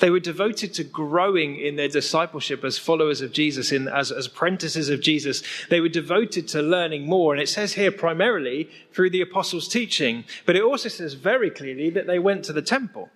They 0.00 0.10
were 0.10 0.20
devoted 0.20 0.74
to 0.74 0.84
growing 0.84 1.56
in 1.56 1.76
their 1.76 1.88
discipleship 1.88 2.62
as 2.62 2.76
followers 2.76 3.22
of 3.22 3.32
Jesus, 3.32 3.72
in, 3.72 3.88
as, 3.88 4.12
as 4.12 4.26
apprentices 4.26 4.90
of 4.90 5.00
Jesus. 5.00 5.42
They 5.70 5.80
were 5.80 5.88
devoted 5.88 6.46
to 6.48 6.60
learning 6.60 7.06
more. 7.06 7.32
And 7.32 7.42
it 7.42 7.48
says 7.48 7.72
here 7.72 7.90
primarily 7.90 8.68
through 8.92 9.10
the 9.10 9.22
apostles' 9.22 9.68
teaching, 9.68 10.24
but 10.44 10.56
it 10.56 10.62
also 10.62 10.90
says 10.90 11.14
very 11.14 11.48
clearly 11.48 11.88
that 11.88 12.06
they 12.06 12.18
went 12.18 12.44
to 12.44 12.52
the 12.52 12.60
temple. 12.60 13.08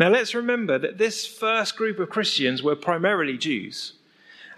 Now 0.00 0.08
let's 0.08 0.34
remember 0.34 0.80
that 0.80 0.98
this 0.98 1.28
first 1.28 1.76
group 1.76 2.00
of 2.00 2.10
Christians 2.10 2.60
were 2.60 2.74
primarily 2.74 3.38
Jews. 3.38 3.92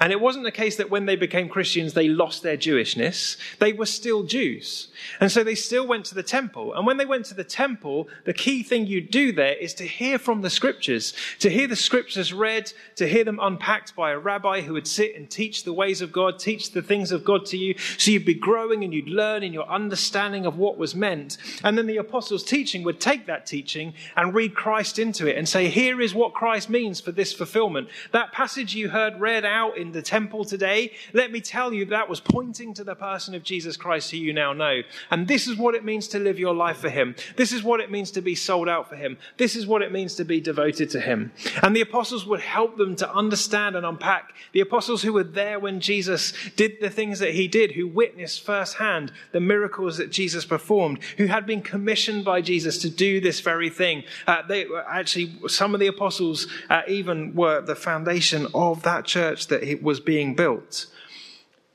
And 0.00 0.12
it 0.12 0.20
wasn't 0.20 0.44
the 0.44 0.52
case 0.52 0.76
that 0.76 0.90
when 0.90 1.06
they 1.06 1.16
became 1.16 1.48
Christians, 1.48 1.94
they 1.94 2.08
lost 2.08 2.42
their 2.42 2.56
Jewishness. 2.56 3.36
They 3.58 3.72
were 3.72 3.86
still 3.86 4.22
Jews. 4.22 4.88
And 5.20 5.30
so 5.32 5.42
they 5.42 5.54
still 5.54 5.86
went 5.86 6.04
to 6.06 6.14
the 6.14 6.22
temple. 6.22 6.74
And 6.74 6.86
when 6.86 6.98
they 6.98 7.06
went 7.06 7.26
to 7.26 7.34
the 7.34 7.44
temple, 7.44 8.08
the 8.24 8.32
key 8.32 8.62
thing 8.62 8.86
you 8.86 9.00
do 9.00 9.32
there 9.32 9.54
is 9.54 9.74
to 9.74 9.84
hear 9.84 10.18
from 10.18 10.42
the 10.42 10.50
scriptures, 10.50 11.14
to 11.40 11.50
hear 11.50 11.66
the 11.66 11.76
scriptures 11.76 12.32
read, 12.32 12.72
to 12.96 13.08
hear 13.08 13.24
them 13.24 13.40
unpacked 13.42 13.96
by 13.96 14.12
a 14.12 14.18
rabbi 14.18 14.60
who 14.60 14.74
would 14.74 14.86
sit 14.86 15.16
and 15.16 15.28
teach 15.28 15.64
the 15.64 15.72
ways 15.72 16.00
of 16.00 16.12
God, 16.12 16.38
teach 16.38 16.72
the 16.72 16.82
things 16.82 17.10
of 17.10 17.24
God 17.24 17.44
to 17.46 17.56
you. 17.56 17.76
So 17.96 18.10
you'd 18.10 18.24
be 18.24 18.34
growing 18.34 18.84
and 18.84 18.94
you'd 18.94 19.08
learn 19.08 19.42
in 19.42 19.52
your 19.52 19.68
understanding 19.68 20.46
of 20.46 20.56
what 20.56 20.78
was 20.78 20.94
meant. 20.94 21.38
And 21.64 21.76
then 21.76 21.86
the 21.86 21.96
apostles' 21.96 22.44
teaching 22.44 22.84
would 22.84 23.00
take 23.00 23.26
that 23.26 23.46
teaching 23.46 23.94
and 24.16 24.34
read 24.34 24.54
Christ 24.54 24.98
into 24.98 25.26
it 25.26 25.36
and 25.36 25.48
say, 25.48 25.68
here 25.68 26.00
is 26.00 26.14
what 26.14 26.34
Christ 26.34 26.70
means 26.70 27.00
for 27.00 27.10
this 27.10 27.32
fulfillment. 27.32 27.88
That 28.12 28.32
passage 28.32 28.74
you 28.74 28.90
heard 28.90 29.18
read 29.20 29.44
out 29.44 29.76
in 29.76 29.87
in 29.88 29.92
the 29.92 30.02
temple 30.02 30.44
today, 30.44 30.92
let 31.14 31.32
me 31.32 31.40
tell 31.40 31.72
you 31.72 31.86
that 31.86 32.10
was 32.10 32.20
pointing 32.20 32.74
to 32.74 32.84
the 32.84 32.94
person 32.94 33.34
of 33.34 33.42
Jesus 33.42 33.76
Christ 33.76 34.10
who 34.10 34.18
you 34.18 34.34
now 34.34 34.52
know. 34.52 34.82
And 35.10 35.26
this 35.26 35.48
is 35.48 35.56
what 35.56 35.74
it 35.74 35.82
means 35.82 36.08
to 36.08 36.18
live 36.18 36.38
your 36.38 36.54
life 36.54 36.76
for 36.76 36.90
Him. 36.90 37.16
This 37.36 37.52
is 37.52 37.62
what 37.62 37.80
it 37.80 37.90
means 37.90 38.10
to 38.12 38.20
be 38.20 38.34
sold 38.34 38.68
out 38.68 38.88
for 38.88 38.96
Him. 38.96 39.16
This 39.38 39.56
is 39.56 39.66
what 39.66 39.80
it 39.80 39.90
means 39.90 40.14
to 40.16 40.24
be 40.24 40.40
devoted 40.40 40.90
to 40.90 41.00
Him. 41.00 41.32
And 41.62 41.74
the 41.74 41.80
apostles 41.80 42.26
would 42.26 42.40
help 42.40 42.76
them 42.76 42.96
to 42.96 43.10
understand 43.10 43.76
and 43.76 43.86
unpack. 43.86 44.34
The 44.52 44.60
apostles 44.60 45.02
who 45.02 45.14
were 45.14 45.24
there 45.24 45.58
when 45.58 45.80
Jesus 45.80 46.34
did 46.54 46.80
the 46.80 46.90
things 46.90 47.18
that 47.20 47.32
He 47.32 47.48
did, 47.48 47.72
who 47.72 47.88
witnessed 47.88 48.44
firsthand 48.44 49.10
the 49.32 49.40
miracles 49.40 49.96
that 49.96 50.12
Jesus 50.12 50.44
performed, 50.44 51.02
who 51.16 51.26
had 51.26 51.46
been 51.46 51.62
commissioned 51.62 52.26
by 52.26 52.42
Jesus 52.42 52.76
to 52.82 52.90
do 52.90 53.22
this 53.22 53.40
very 53.40 53.70
thing. 53.70 54.04
Uh, 54.26 54.42
they 54.46 54.66
actually, 54.86 55.32
some 55.46 55.72
of 55.72 55.80
the 55.80 55.86
apostles 55.86 56.46
uh, 56.68 56.82
even 56.86 57.34
were 57.34 57.62
the 57.62 57.74
foundation 57.74 58.46
of 58.52 58.82
that 58.82 59.06
church 59.06 59.46
that 59.46 59.62
he, 59.62 59.77
was 59.82 60.00
being 60.00 60.34
built. 60.34 60.86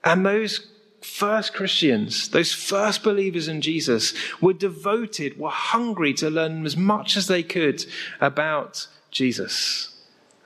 And 0.03 0.25
those 0.25 0.67
first 1.01 1.53
Christians, 1.53 2.29
those 2.29 2.53
first 2.53 3.03
believers 3.03 3.47
in 3.47 3.61
Jesus, 3.61 4.13
were 4.41 4.53
devoted, 4.53 5.37
were 5.37 5.49
hungry 5.49 6.13
to 6.15 6.29
learn 6.29 6.65
as 6.65 6.77
much 6.77 7.17
as 7.17 7.27
they 7.27 7.43
could 7.43 7.85
about 8.19 8.87
Jesus 9.11 9.95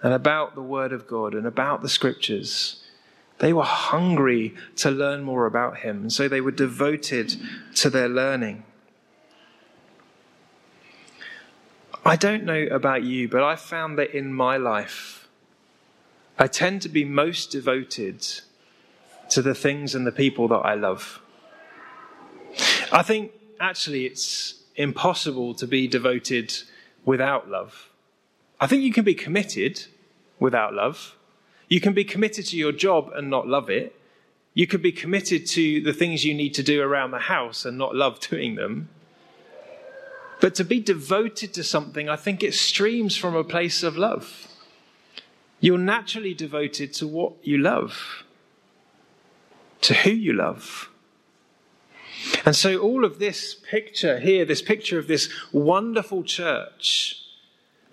and 0.02 0.14
about 0.14 0.56
the 0.56 0.62
Word 0.62 0.92
of 0.92 1.08
God 1.08 1.34
and 1.34 1.46
about 1.46 1.82
the 1.82 1.90
Scriptures. 1.90 2.84
They 3.40 3.54
were 3.54 3.64
hungry 3.64 4.56
to 4.78 4.90
learn 4.90 5.24
more 5.24 5.46
about 5.46 5.78
Him, 5.78 6.02
and 6.04 6.14
so 6.14 6.28
they 6.28 6.42
were 6.42 6.52
devoted 6.52 7.36
to 7.76 7.90
their 7.90 8.10
learning. 8.10 8.64
I 12.06 12.16
don't 12.16 12.46
know 12.46 12.68
about 12.72 13.04
you, 13.04 13.28
but 13.28 13.44
I 13.44 13.56
found 13.56 13.98
that 14.00 14.16
in 14.16 14.34
my 14.34 14.58
life, 14.58 15.26
I 16.39 16.48
tend 16.48 16.84
to 16.84 16.89
be 16.89 17.03
most 17.03 17.51
devoted 17.51 18.25
to 19.29 19.41
the 19.41 19.56
things 19.56 19.96
and 19.96 20.06
the 20.06 20.12
people 20.12 20.48
that 20.50 20.58
I 20.58 20.75
love. 20.75 21.20
I 22.91 23.01
think 23.01 23.32
actually 23.60 24.06
it's 24.06 24.62
impossible 24.75 25.56
to 25.56 25.65
be 25.65 25.88
devoted 25.88 26.53
without 27.06 27.50
love. 27.50 27.89
I 28.60 28.67
think 28.67 28.84
you 28.84 28.94
can 28.94 29.03
be 29.03 29.15
committed 29.15 29.86
without 30.39 30.74
love. 30.74 31.15
You 31.70 31.82
can 31.82 31.94
be 31.94 32.03
committed 32.03 32.46
to 32.48 32.58
your 32.58 32.72
job 32.72 33.12
and 33.15 33.29
not 33.29 33.48
love 33.48 33.70
it. 33.70 34.00
You 34.53 34.67
could 34.67 34.82
be 34.82 34.91
committed 34.91 35.46
to 35.48 35.82
the 35.82 35.94
things 35.94 36.24
you 36.24 36.34
need 36.34 36.53
to 36.56 36.63
do 36.63 36.82
around 36.82 37.12
the 37.12 37.20
house 37.20 37.65
and 37.65 37.77
not 37.77 37.96
love 37.96 38.20
doing 38.29 38.56
them. 38.56 38.89
But 40.39 40.53
to 40.56 40.63
be 40.63 40.79
devoted 40.79 41.53
to 41.56 41.63
something, 41.63 42.10
I 42.10 42.15
think 42.15 42.44
it 42.44 42.53
streams 42.53 43.17
from 43.17 43.36
a 43.36 43.44
place 43.44 43.82
of 43.82 43.98
love. 43.98 44.48
You're 45.60 45.78
naturally 45.78 46.34
devoted 46.34 46.94
to 46.96 47.08
what 47.08 47.34
you 47.42 47.58
love, 47.58 48.24
to 49.82 49.94
who 49.94 50.12
you 50.12 50.34
love. 50.34 50.90
And 52.46 52.56
so, 52.56 52.78
all 52.80 53.06
of 53.06 53.20
this 53.20 53.56
picture 53.56 54.20
here, 54.20 54.46
this 54.46 54.62
picture 54.62 55.00
of 55.00 55.08
this 55.08 55.30
wonderful 55.52 56.24
church, 56.24 57.24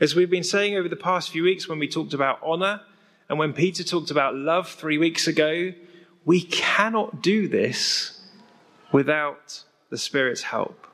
as 0.01 0.15
we've 0.15 0.31
been 0.31 0.45
saying 0.45 0.77
over 0.77 0.89
the 0.89 0.97
past 0.97 1.31
few 1.31 1.43
weeks 1.43 1.69
when 1.69 1.79
we 1.79 1.89
talked 1.89 2.15
about 2.15 2.39
honor 2.43 2.81
and 3.29 3.39
when 3.39 3.53
Peter 3.53 3.83
talked 3.83 4.11
about 4.11 4.35
love 4.35 4.69
three 4.69 4.99
weeks 4.99 5.27
ago, 5.27 5.73
we 6.25 6.43
cannot 6.43 7.23
do 7.23 7.49
this 7.49 8.21
without 8.93 9.65
the 9.91 9.99
Spirit's 9.99 10.43
help. 10.43 10.87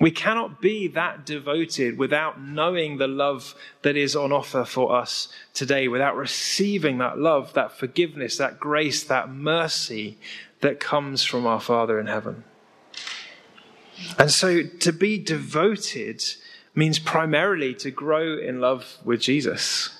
We 0.00 0.10
cannot 0.12 0.60
be 0.60 0.86
that 0.88 1.26
devoted 1.26 1.98
without 1.98 2.40
knowing 2.40 2.98
the 2.98 3.08
love 3.08 3.54
that 3.82 3.96
is 3.96 4.14
on 4.14 4.32
offer 4.32 4.64
for 4.64 4.94
us 4.94 5.28
today, 5.54 5.88
without 5.88 6.16
receiving 6.16 6.98
that 6.98 7.18
love, 7.18 7.52
that 7.54 7.76
forgiveness, 7.76 8.36
that 8.36 8.60
grace, 8.60 9.02
that 9.04 9.28
mercy 9.28 10.18
that 10.60 10.78
comes 10.78 11.24
from 11.24 11.46
our 11.46 11.60
Father 11.60 11.98
in 11.98 12.06
heaven. 12.06 12.44
And 14.18 14.30
so 14.30 14.62
to 14.62 14.92
be 14.92 15.18
devoted 15.18 16.22
means 16.74 17.00
primarily 17.00 17.74
to 17.74 17.90
grow 17.90 18.38
in 18.38 18.60
love 18.60 18.98
with 19.04 19.20
Jesus. 19.20 19.98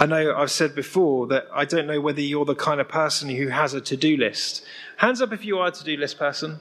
I 0.00 0.06
know 0.06 0.34
I've 0.34 0.50
said 0.50 0.74
before 0.74 1.28
that 1.28 1.46
I 1.52 1.64
don't 1.64 1.86
know 1.86 2.00
whether 2.00 2.20
you're 2.20 2.44
the 2.44 2.56
kind 2.56 2.80
of 2.80 2.88
person 2.88 3.28
who 3.28 3.48
has 3.48 3.74
a 3.74 3.80
to 3.82 3.96
do 3.96 4.16
list. 4.16 4.64
Hands 4.96 5.20
up 5.20 5.32
if 5.32 5.44
you 5.44 5.58
are 5.58 5.68
a 5.68 5.70
to 5.70 5.84
do 5.84 5.96
list 5.96 6.18
person. 6.18 6.58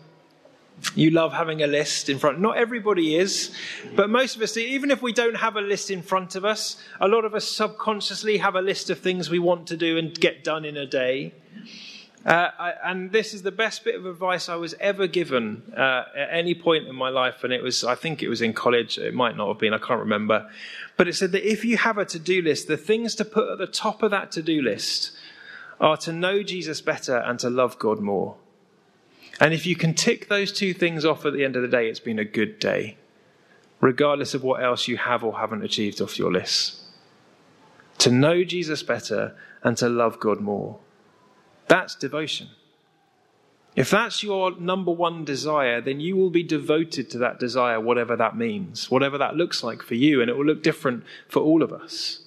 You 0.95 1.11
love 1.11 1.33
having 1.33 1.61
a 1.61 1.67
list 1.67 2.09
in 2.09 2.19
front. 2.19 2.39
Not 2.39 2.57
everybody 2.57 3.15
is, 3.15 3.55
but 3.95 4.09
most 4.09 4.35
of 4.35 4.41
us, 4.41 4.57
even 4.57 4.91
if 4.91 5.01
we 5.01 5.13
don't 5.13 5.35
have 5.35 5.55
a 5.55 5.61
list 5.61 5.91
in 5.91 6.01
front 6.01 6.35
of 6.35 6.43
us, 6.43 6.77
a 6.99 7.07
lot 7.07 7.23
of 7.23 7.33
us 7.33 7.47
subconsciously 7.47 8.37
have 8.37 8.55
a 8.55 8.61
list 8.61 8.89
of 8.89 8.99
things 8.99 9.29
we 9.29 9.39
want 9.39 9.67
to 9.67 9.77
do 9.77 9.97
and 9.97 10.19
get 10.19 10.43
done 10.43 10.65
in 10.65 10.77
a 10.77 10.85
day. 10.85 11.33
Uh, 12.25 12.49
I, 12.59 12.73
and 12.83 13.11
this 13.11 13.33
is 13.33 13.41
the 13.41 13.51
best 13.51 13.83
bit 13.83 13.95
of 13.95 14.05
advice 14.05 14.47
I 14.47 14.55
was 14.55 14.75
ever 14.79 15.07
given 15.07 15.63
uh, 15.75 16.03
at 16.15 16.29
any 16.31 16.53
point 16.53 16.87
in 16.87 16.95
my 16.95 17.09
life. 17.09 17.43
And 17.43 17.51
it 17.51 17.63
was, 17.63 17.83
I 17.83 17.95
think 17.95 18.21
it 18.21 18.29
was 18.29 18.41
in 18.41 18.53
college. 18.53 18.99
It 18.99 19.13
might 19.13 19.35
not 19.35 19.47
have 19.47 19.57
been. 19.57 19.73
I 19.73 19.79
can't 19.79 20.01
remember. 20.01 20.49
But 20.97 21.07
it 21.07 21.15
said 21.15 21.31
that 21.31 21.49
if 21.49 21.65
you 21.65 21.77
have 21.77 21.97
a 21.97 22.05
to 22.05 22.19
do 22.19 22.43
list, 22.43 22.67
the 22.67 22.77
things 22.77 23.15
to 23.15 23.25
put 23.25 23.49
at 23.49 23.57
the 23.57 23.65
top 23.65 24.03
of 24.03 24.11
that 24.11 24.31
to 24.33 24.43
do 24.43 24.61
list 24.61 25.11
are 25.79 25.97
to 25.97 26.13
know 26.13 26.43
Jesus 26.43 26.79
better 26.79 27.17
and 27.17 27.39
to 27.39 27.49
love 27.49 27.79
God 27.79 27.99
more. 27.99 28.35
And 29.39 29.53
if 29.53 29.65
you 29.65 29.75
can 29.75 29.93
tick 29.93 30.27
those 30.27 30.51
two 30.51 30.73
things 30.73 31.05
off 31.05 31.25
at 31.25 31.33
the 31.33 31.43
end 31.43 31.55
of 31.55 31.61
the 31.61 31.67
day, 31.67 31.89
it's 31.89 31.99
been 31.99 32.19
a 32.19 32.25
good 32.25 32.59
day, 32.59 32.97
regardless 33.79 34.33
of 34.33 34.43
what 34.43 34.63
else 34.63 34.87
you 34.87 34.97
have 34.97 35.23
or 35.23 35.39
haven't 35.39 35.63
achieved 35.63 36.01
off 36.01 36.19
your 36.19 36.31
list. 36.31 36.81
To 37.99 38.11
know 38.11 38.43
Jesus 38.43 38.83
better 38.83 39.35
and 39.63 39.77
to 39.77 39.89
love 39.89 40.19
God 40.19 40.41
more. 40.41 40.79
That's 41.67 41.95
devotion. 41.95 42.49
If 43.75 43.89
that's 43.89 44.21
your 44.21 44.59
number 44.59 44.91
one 44.91 45.23
desire, 45.23 45.79
then 45.79 46.01
you 46.01 46.17
will 46.17 46.29
be 46.29 46.43
devoted 46.43 47.09
to 47.11 47.17
that 47.19 47.39
desire, 47.39 47.79
whatever 47.79 48.17
that 48.17 48.35
means, 48.35 48.91
whatever 48.91 49.17
that 49.17 49.35
looks 49.35 49.63
like 49.63 49.81
for 49.81 49.95
you, 49.95 50.21
and 50.21 50.29
it 50.29 50.35
will 50.35 50.45
look 50.45 50.61
different 50.61 51.05
for 51.29 51.41
all 51.41 51.63
of 51.63 51.71
us. 51.71 52.19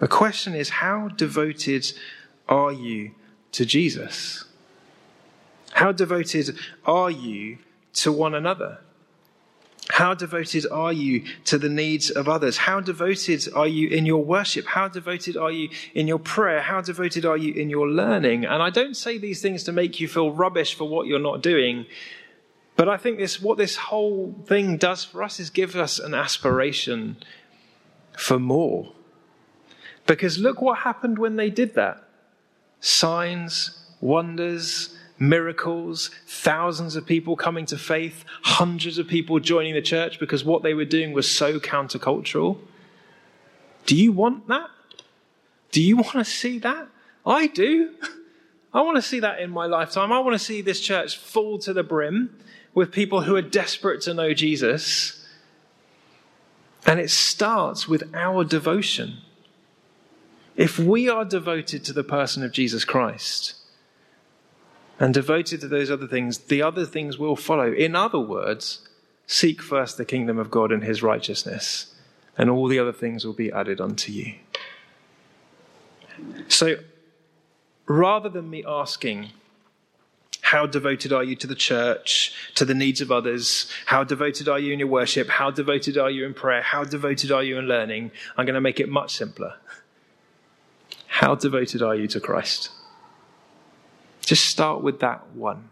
The 0.00 0.08
question 0.08 0.54
is 0.54 0.68
how 0.68 1.08
devoted 1.08 1.92
are 2.48 2.72
you 2.72 3.12
to 3.52 3.64
Jesus? 3.64 4.46
How 5.72 5.92
devoted 5.92 6.56
are 6.84 7.10
you 7.10 7.58
to 7.94 8.12
one 8.12 8.34
another? 8.34 8.78
How 9.90 10.14
devoted 10.14 10.64
are 10.70 10.92
you 10.92 11.24
to 11.44 11.58
the 11.58 11.68
needs 11.68 12.10
of 12.10 12.28
others? 12.28 12.56
How 12.56 12.80
devoted 12.80 13.48
are 13.54 13.66
you 13.66 13.88
in 13.88 14.06
your 14.06 14.24
worship? 14.24 14.66
How 14.66 14.88
devoted 14.88 15.36
are 15.36 15.50
you 15.50 15.70
in 15.94 16.06
your 16.06 16.20
prayer? 16.20 16.60
How 16.60 16.80
devoted 16.80 17.26
are 17.26 17.36
you 17.36 17.52
in 17.52 17.68
your 17.68 17.88
learning? 17.88 18.44
And 18.44 18.62
I 18.62 18.70
don't 18.70 18.96
say 18.96 19.18
these 19.18 19.42
things 19.42 19.64
to 19.64 19.72
make 19.72 19.98
you 19.98 20.08
feel 20.08 20.30
rubbish 20.30 20.74
for 20.74 20.88
what 20.88 21.08
you're 21.08 21.18
not 21.18 21.42
doing, 21.42 21.86
but 22.76 22.88
I 22.88 22.96
think 22.96 23.18
this, 23.18 23.40
what 23.40 23.58
this 23.58 23.76
whole 23.76 24.34
thing 24.46 24.76
does 24.76 25.04
for 25.04 25.22
us 25.22 25.38
is 25.40 25.50
give 25.50 25.76
us 25.76 25.98
an 25.98 26.14
aspiration 26.14 27.16
for 28.16 28.38
more. 28.38 28.92
Because 30.06 30.38
look 30.38 30.62
what 30.62 30.78
happened 30.78 31.18
when 31.18 31.36
they 31.36 31.50
did 31.50 31.74
that 31.74 32.02
signs, 32.80 33.86
wonders, 34.00 34.96
miracles, 35.22 36.10
thousands 36.26 36.96
of 36.96 37.06
people 37.06 37.36
coming 37.36 37.64
to 37.64 37.78
faith, 37.78 38.24
hundreds 38.42 38.98
of 38.98 39.06
people 39.06 39.38
joining 39.38 39.72
the 39.72 39.80
church 39.80 40.18
because 40.18 40.44
what 40.44 40.64
they 40.64 40.74
were 40.74 40.84
doing 40.84 41.12
was 41.12 41.30
so 41.30 41.60
countercultural. 41.60 42.58
Do 43.86 43.96
you 43.96 44.10
want 44.10 44.48
that? 44.48 44.68
Do 45.70 45.80
you 45.80 45.96
want 45.96 46.14
to 46.14 46.24
see 46.24 46.58
that? 46.58 46.88
I 47.24 47.46
do. 47.46 47.94
I 48.74 48.80
want 48.80 48.96
to 48.96 49.02
see 49.02 49.20
that 49.20 49.38
in 49.38 49.50
my 49.50 49.66
lifetime. 49.66 50.10
I 50.10 50.18
want 50.18 50.34
to 50.34 50.44
see 50.44 50.60
this 50.60 50.80
church 50.80 51.16
full 51.16 51.58
to 51.60 51.72
the 51.72 51.84
brim 51.84 52.36
with 52.74 52.90
people 52.90 53.20
who 53.22 53.36
are 53.36 53.42
desperate 53.42 54.00
to 54.02 54.14
know 54.14 54.34
Jesus. 54.34 55.24
And 56.84 56.98
it 56.98 57.10
starts 57.10 57.86
with 57.86 58.12
our 58.12 58.42
devotion. 58.42 59.18
If 60.56 60.80
we 60.80 61.08
are 61.08 61.24
devoted 61.24 61.84
to 61.84 61.92
the 61.92 62.02
person 62.02 62.42
of 62.42 62.50
Jesus 62.50 62.84
Christ, 62.84 63.61
and 64.98 65.14
devoted 65.14 65.60
to 65.60 65.68
those 65.68 65.90
other 65.90 66.06
things, 66.06 66.38
the 66.38 66.62
other 66.62 66.86
things 66.86 67.18
will 67.18 67.36
follow. 67.36 67.72
In 67.72 67.96
other 67.96 68.18
words, 68.18 68.88
seek 69.26 69.62
first 69.62 69.96
the 69.96 70.04
kingdom 70.04 70.38
of 70.38 70.50
God 70.50 70.70
and 70.72 70.84
his 70.84 71.02
righteousness, 71.02 71.94
and 72.38 72.50
all 72.50 72.68
the 72.68 72.78
other 72.78 72.92
things 72.92 73.24
will 73.24 73.32
be 73.32 73.50
added 73.50 73.80
unto 73.80 74.12
you. 74.12 74.34
So, 76.48 76.76
rather 77.86 78.28
than 78.28 78.48
me 78.50 78.64
asking, 78.66 79.30
how 80.52 80.66
devoted 80.66 81.12
are 81.14 81.24
you 81.24 81.34
to 81.36 81.46
the 81.46 81.54
church, 81.54 82.34
to 82.56 82.66
the 82.66 82.74
needs 82.74 83.00
of 83.00 83.10
others? 83.10 83.70
How 83.86 84.04
devoted 84.04 84.48
are 84.48 84.58
you 84.58 84.72
in 84.72 84.78
your 84.78 84.88
worship? 84.88 85.28
How 85.30 85.50
devoted 85.50 85.96
are 85.96 86.10
you 86.10 86.26
in 86.26 86.34
prayer? 86.34 86.60
How 86.60 86.84
devoted 86.84 87.32
are 87.32 87.42
you 87.42 87.58
in 87.58 87.66
learning? 87.66 88.10
I'm 88.36 88.44
going 88.44 88.54
to 88.54 88.60
make 88.60 88.78
it 88.78 88.88
much 88.88 89.16
simpler. 89.16 89.54
How 91.06 91.34
devoted 91.34 91.80
are 91.80 91.94
you 91.94 92.06
to 92.08 92.20
Christ? 92.20 92.70
Just 94.32 94.46
start 94.46 94.82
with 94.82 95.00
that 95.00 95.34
one. 95.34 95.68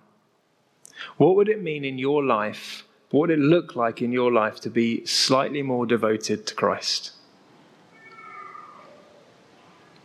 What 1.17 1.35
would 1.35 1.49
it 1.49 1.63
mean 1.63 1.83
in 1.83 1.97
your 1.97 2.23
life? 2.23 2.85
What 3.11 3.21
would 3.21 3.31
it 3.31 3.39
look 3.39 3.75
like 3.75 4.03
in 4.03 4.13
your 4.13 4.31
life 4.31 4.61
to 4.61 4.69
be 4.69 5.03
slightly 5.07 5.63
more 5.63 5.87
devoted 5.87 6.47
to 6.47 6.55
Christ? 6.55 7.13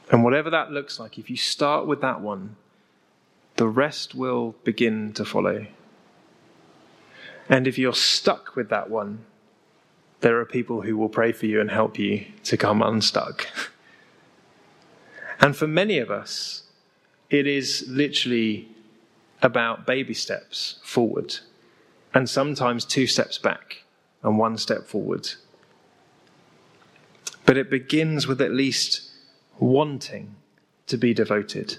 And 0.09 0.23
whatever 0.23 0.49
that 0.51 0.71
looks 0.71 1.01
like, 1.01 1.19
if 1.19 1.29
you 1.29 1.35
start 1.35 1.85
with 1.85 1.99
that 1.99 2.21
one, 2.21 2.55
the 3.57 3.67
rest 3.67 4.15
will 4.15 4.55
begin 4.63 5.11
to 5.15 5.25
follow. 5.25 5.67
And 7.49 7.67
if 7.67 7.77
you're 7.77 7.93
stuck 7.93 8.55
with 8.55 8.69
that 8.69 8.89
one, 8.89 9.25
there 10.21 10.39
are 10.39 10.45
people 10.45 10.83
who 10.83 10.95
will 10.95 11.09
pray 11.09 11.33
for 11.33 11.45
you 11.45 11.59
and 11.59 11.71
help 11.71 11.99
you 11.99 12.25
to 12.45 12.55
come 12.55 12.81
unstuck. 12.81 13.47
and 15.41 15.57
for 15.57 15.67
many 15.67 15.99
of 15.99 16.09
us, 16.09 16.64
it 17.35 17.47
is 17.47 17.85
literally 17.87 18.69
about 19.41 19.85
baby 19.85 20.13
steps 20.13 20.79
forward, 20.83 21.37
and 22.13 22.29
sometimes 22.29 22.85
two 22.85 23.07
steps 23.07 23.37
back 23.37 23.83
and 24.23 24.39
one 24.39 24.57
step 24.57 24.87
forward. 24.87 25.29
But 27.45 27.57
it 27.57 27.69
begins 27.69 28.25
with 28.25 28.41
at 28.41 28.51
least 28.51 29.11
wanting 29.59 30.35
to 30.87 30.97
be 30.97 31.13
devoted. 31.13 31.77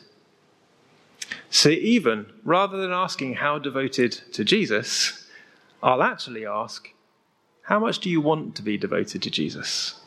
So, 1.51 1.71
even 1.71 2.27
rather 2.45 2.77
than 2.77 2.93
asking 2.93 3.35
how 3.35 3.59
devoted 3.59 4.13
to 4.33 4.45
Jesus, 4.45 5.27
I'll 5.83 6.03
actually 6.03 6.47
ask, 6.47 6.91
how 7.63 7.79
much 7.81 7.99
do 7.99 8.11
you 8.11 8.21
want 8.21 8.55
to 8.57 8.63
be 8.63 8.77
devoted 8.77 9.23
to 9.23 9.31
Jesus? 9.31 10.01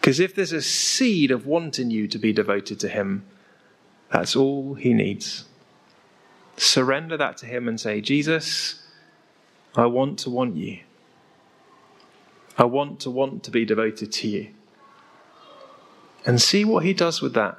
Because 0.00 0.18
if 0.18 0.34
there's 0.34 0.52
a 0.52 0.62
seed 0.62 1.30
of 1.30 1.46
wanting 1.46 1.92
you 1.92 2.08
to 2.08 2.18
be 2.18 2.32
devoted 2.32 2.80
to 2.80 2.88
Him, 2.88 3.24
that's 4.12 4.36
all 4.36 4.74
he 4.74 4.92
needs. 4.92 5.44
Surrender 6.56 7.16
that 7.16 7.38
to 7.38 7.46
him 7.46 7.66
and 7.66 7.80
say, 7.80 8.00
Jesus, 8.00 8.82
I 9.74 9.86
want 9.86 10.18
to 10.20 10.30
want 10.30 10.54
you. 10.54 10.80
I 12.58 12.64
want 12.64 13.00
to 13.00 13.10
want 13.10 13.42
to 13.44 13.50
be 13.50 13.64
devoted 13.64 14.12
to 14.12 14.28
you. 14.28 14.48
And 16.26 16.40
see 16.40 16.64
what 16.64 16.84
he 16.84 16.92
does 16.92 17.22
with 17.22 17.32
that. 17.34 17.58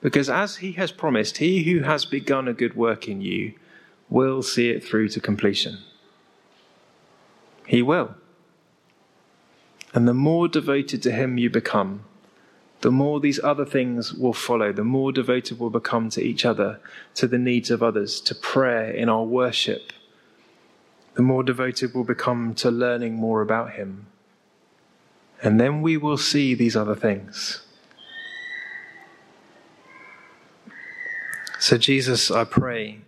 Because 0.00 0.30
as 0.30 0.56
he 0.56 0.72
has 0.72 0.92
promised, 0.92 1.38
he 1.38 1.64
who 1.64 1.80
has 1.80 2.04
begun 2.04 2.46
a 2.46 2.54
good 2.54 2.76
work 2.76 3.08
in 3.08 3.20
you 3.20 3.54
will 4.08 4.42
see 4.42 4.70
it 4.70 4.84
through 4.84 5.08
to 5.08 5.20
completion. 5.20 5.78
He 7.66 7.82
will. 7.82 8.14
And 9.92 10.06
the 10.06 10.14
more 10.14 10.46
devoted 10.46 11.02
to 11.02 11.10
him 11.10 11.38
you 11.38 11.50
become, 11.50 12.04
the 12.84 12.90
more 12.90 13.18
these 13.18 13.42
other 13.42 13.64
things 13.64 14.12
will 14.12 14.34
follow, 14.34 14.70
the 14.70 14.84
more 14.84 15.10
devoted 15.10 15.58
we'll 15.58 15.70
become 15.70 16.10
to 16.10 16.22
each 16.22 16.44
other, 16.44 16.78
to 17.14 17.26
the 17.26 17.38
needs 17.38 17.70
of 17.70 17.82
others, 17.82 18.20
to 18.20 18.34
prayer 18.34 18.90
in 18.90 19.08
our 19.08 19.24
worship, 19.24 19.90
the 21.14 21.22
more 21.22 21.42
devoted 21.42 21.94
we'll 21.94 22.04
become 22.04 22.54
to 22.56 22.70
learning 22.70 23.14
more 23.14 23.40
about 23.40 23.72
Him. 23.72 24.04
And 25.42 25.58
then 25.58 25.80
we 25.80 25.96
will 25.96 26.18
see 26.18 26.52
these 26.52 26.76
other 26.76 26.94
things. 26.94 27.62
So, 31.58 31.78
Jesus, 31.78 32.30
I 32.30 32.44
pray, 32.44 32.98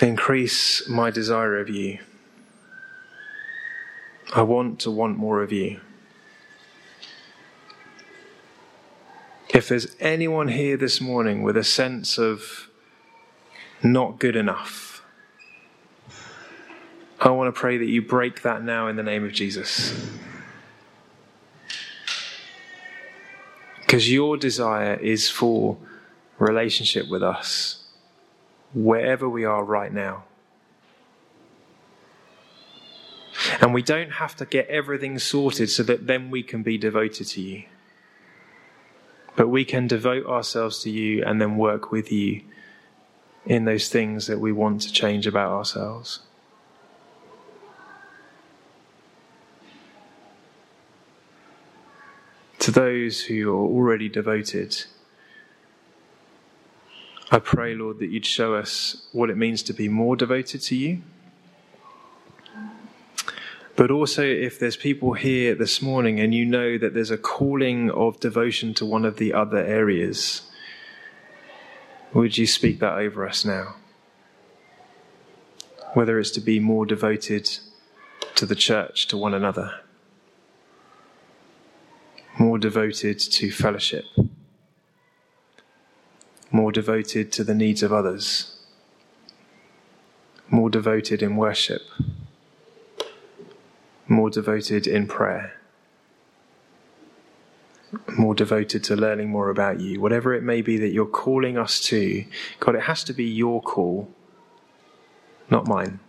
increase 0.00 0.88
my 0.88 1.10
desire 1.10 1.58
of 1.58 1.68
you. 1.68 1.98
I 4.32 4.42
want 4.42 4.78
to 4.80 4.92
want 4.92 5.18
more 5.18 5.42
of 5.42 5.50
you. 5.50 5.80
If 9.48 9.68
there's 9.68 9.96
anyone 9.98 10.46
here 10.48 10.76
this 10.76 11.00
morning 11.00 11.42
with 11.42 11.56
a 11.56 11.64
sense 11.64 12.16
of 12.16 12.68
not 13.82 14.20
good 14.20 14.36
enough, 14.36 15.02
I 17.20 17.30
want 17.30 17.52
to 17.52 17.58
pray 17.58 17.76
that 17.78 17.86
you 17.86 18.02
break 18.02 18.42
that 18.42 18.62
now 18.62 18.86
in 18.86 18.94
the 18.94 19.02
name 19.02 19.24
of 19.24 19.32
Jesus. 19.32 20.08
Because 23.80 24.12
your 24.12 24.36
desire 24.36 24.94
is 24.94 25.28
for 25.28 25.76
relationship 26.38 27.08
with 27.10 27.24
us, 27.24 27.84
wherever 28.72 29.28
we 29.28 29.44
are 29.44 29.64
right 29.64 29.92
now. 29.92 30.22
And 33.60 33.74
we 33.74 33.82
don't 33.82 34.12
have 34.12 34.36
to 34.36 34.46
get 34.46 34.68
everything 34.68 35.18
sorted 35.18 35.70
so 35.70 35.82
that 35.84 36.06
then 36.06 36.30
we 36.30 36.42
can 36.42 36.62
be 36.62 36.78
devoted 36.78 37.26
to 37.28 37.40
you. 37.40 37.64
But 39.36 39.48
we 39.48 39.64
can 39.64 39.86
devote 39.86 40.26
ourselves 40.26 40.80
to 40.80 40.90
you 40.90 41.24
and 41.24 41.40
then 41.40 41.56
work 41.56 41.90
with 41.90 42.12
you 42.12 42.42
in 43.46 43.64
those 43.64 43.88
things 43.88 44.26
that 44.26 44.38
we 44.38 44.52
want 44.52 44.82
to 44.82 44.92
change 44.92 45.26
about 45.26 45.50
ourselves. 45.50 46.20
To 52.60 52.70
those 52.70 53.22
who 53.22 53.50
are 53.50 53.56
already 53.56 54.10
devoted, 54.10 54.84
I 57.30 57.38
pray, 57.38 57.74
Lord, 57.74 58.00
that 58.00 58.10
you'd 58.10 58.26
show 58.26 58.54
us 58.54 59.08
what 59.12 59.30
it 59.30 59.36
means 59.36 59.62
to 59.62 59.72
be 59.72 59.88
more 59.88 60.16
devoted 60.16 60.60
to 60.62 60.76
you 60.76 61.02
But 63.80 63.90
also, 63.90 64.22
if 64.22 64.58
there's 64.58 64.76
people 64.76 65.14
here 65.14 65.54
this 65.54 65.80
morning 65.80 66.20
and 66.20 66.34
you 66.34 66.44
know 66.44 66.76
that 66.76 66.92
there's 66.92 67.10
a 67.10 67.16
calling 67.16 67.90
of 67.90 68.20
devotion 68.20 68.74
to 68.74 68.84
one 68.84 69.06
of 69.06 69.16
the 69.16 69.32
other 69.32 69.56
areas, 69.56 70.42
would 72.12 72.36
you 72.36 72.46
speak 72.46 72.78
that 72.80 72.98
over 72.98 73.26
us 73.26 73.42
now? 73.42 73.76
Whether 75.94 76.18
it's 76.18 76.30
to 76.32 76.42
be 76.42 76.60
more 76.60 76.84
devoted 76.84 77.48
to 78.34 78.44
the 78.44 78.54
church, 78.54 79.06
to 79.06 79.16
one 79.16 79.32
another, 79.32 79.80
more 82.38 82.58
devoted 82.58 83.18
to 83.18 83.50
fellowship, 83.50 84.04
more 86.50 86.70
devoted 86.70 87.32
to 87.32 87.44
the 87.44 87.54
needs 87.54 87.82
of 87.82 87.94
others, 87.94 88.58
more 90.50 90.68
devoted 90.68 91.22
in 91.22 91.36
worship 91.36 91.80
more 94.10 94.28
devoted 94.28 94.86
in 94.88 95.06
prayer, 95.06 95.54
more 98.08 98.34
devoted 98.34 98.82
to 98.84 98.96
learning 98.96 99.30
more 99.30 99.50
about 99.50 99.80
you. 99.80 100.00
Whatever 100.00 100.34
it 100.34 100.42
may 100.42 100.62
be 100.62 100.76
that 100.78 100.92
you're 100.92 101.06
calling 101.06 101.56
us 101.56 101.80
to, 101.84 102.24
God, 102.58 102.74
it 102.74 102.82
has 102.82 103.04
to 103.04 103.12
be 103.12 103.24
your 103.24 103.62
call, 103.62 104.10
not 105.48 105.66
mine. 105.66 106.00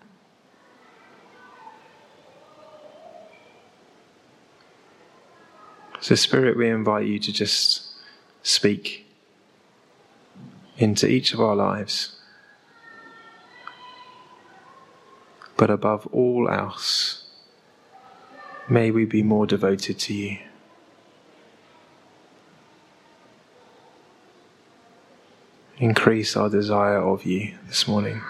So, 5.99 6.15
Spirit, 6.15 6.57
we 6.57 6.67
invite 6.67 7.05
you 7.05 7.19
to 7.19 7.31
just 7.31 7.87
speak 8.41 9.05
into 10.79 11.07
each 11.07 11.35
of 11.35 11.39
our 11.39 11.55
lives. 11.55 12.17
But 15.55 15.69
above 15.69 16.07
all 16.07 16.49
else, 16.49 17.20
May 18.71 18.89
we 18.89 19.03
be 19.03 19.21
more 19.21 19.45
devoted 19.45 19.99
to 19.99 20.13
you. 20.13 20.37
Increase 25.77 26.37
our 26.37 26.49
desire 26.49 26.99
of 26.99 27.25
you 27.25 27.57
this 27.67 27.85
morning. 27.85 28.21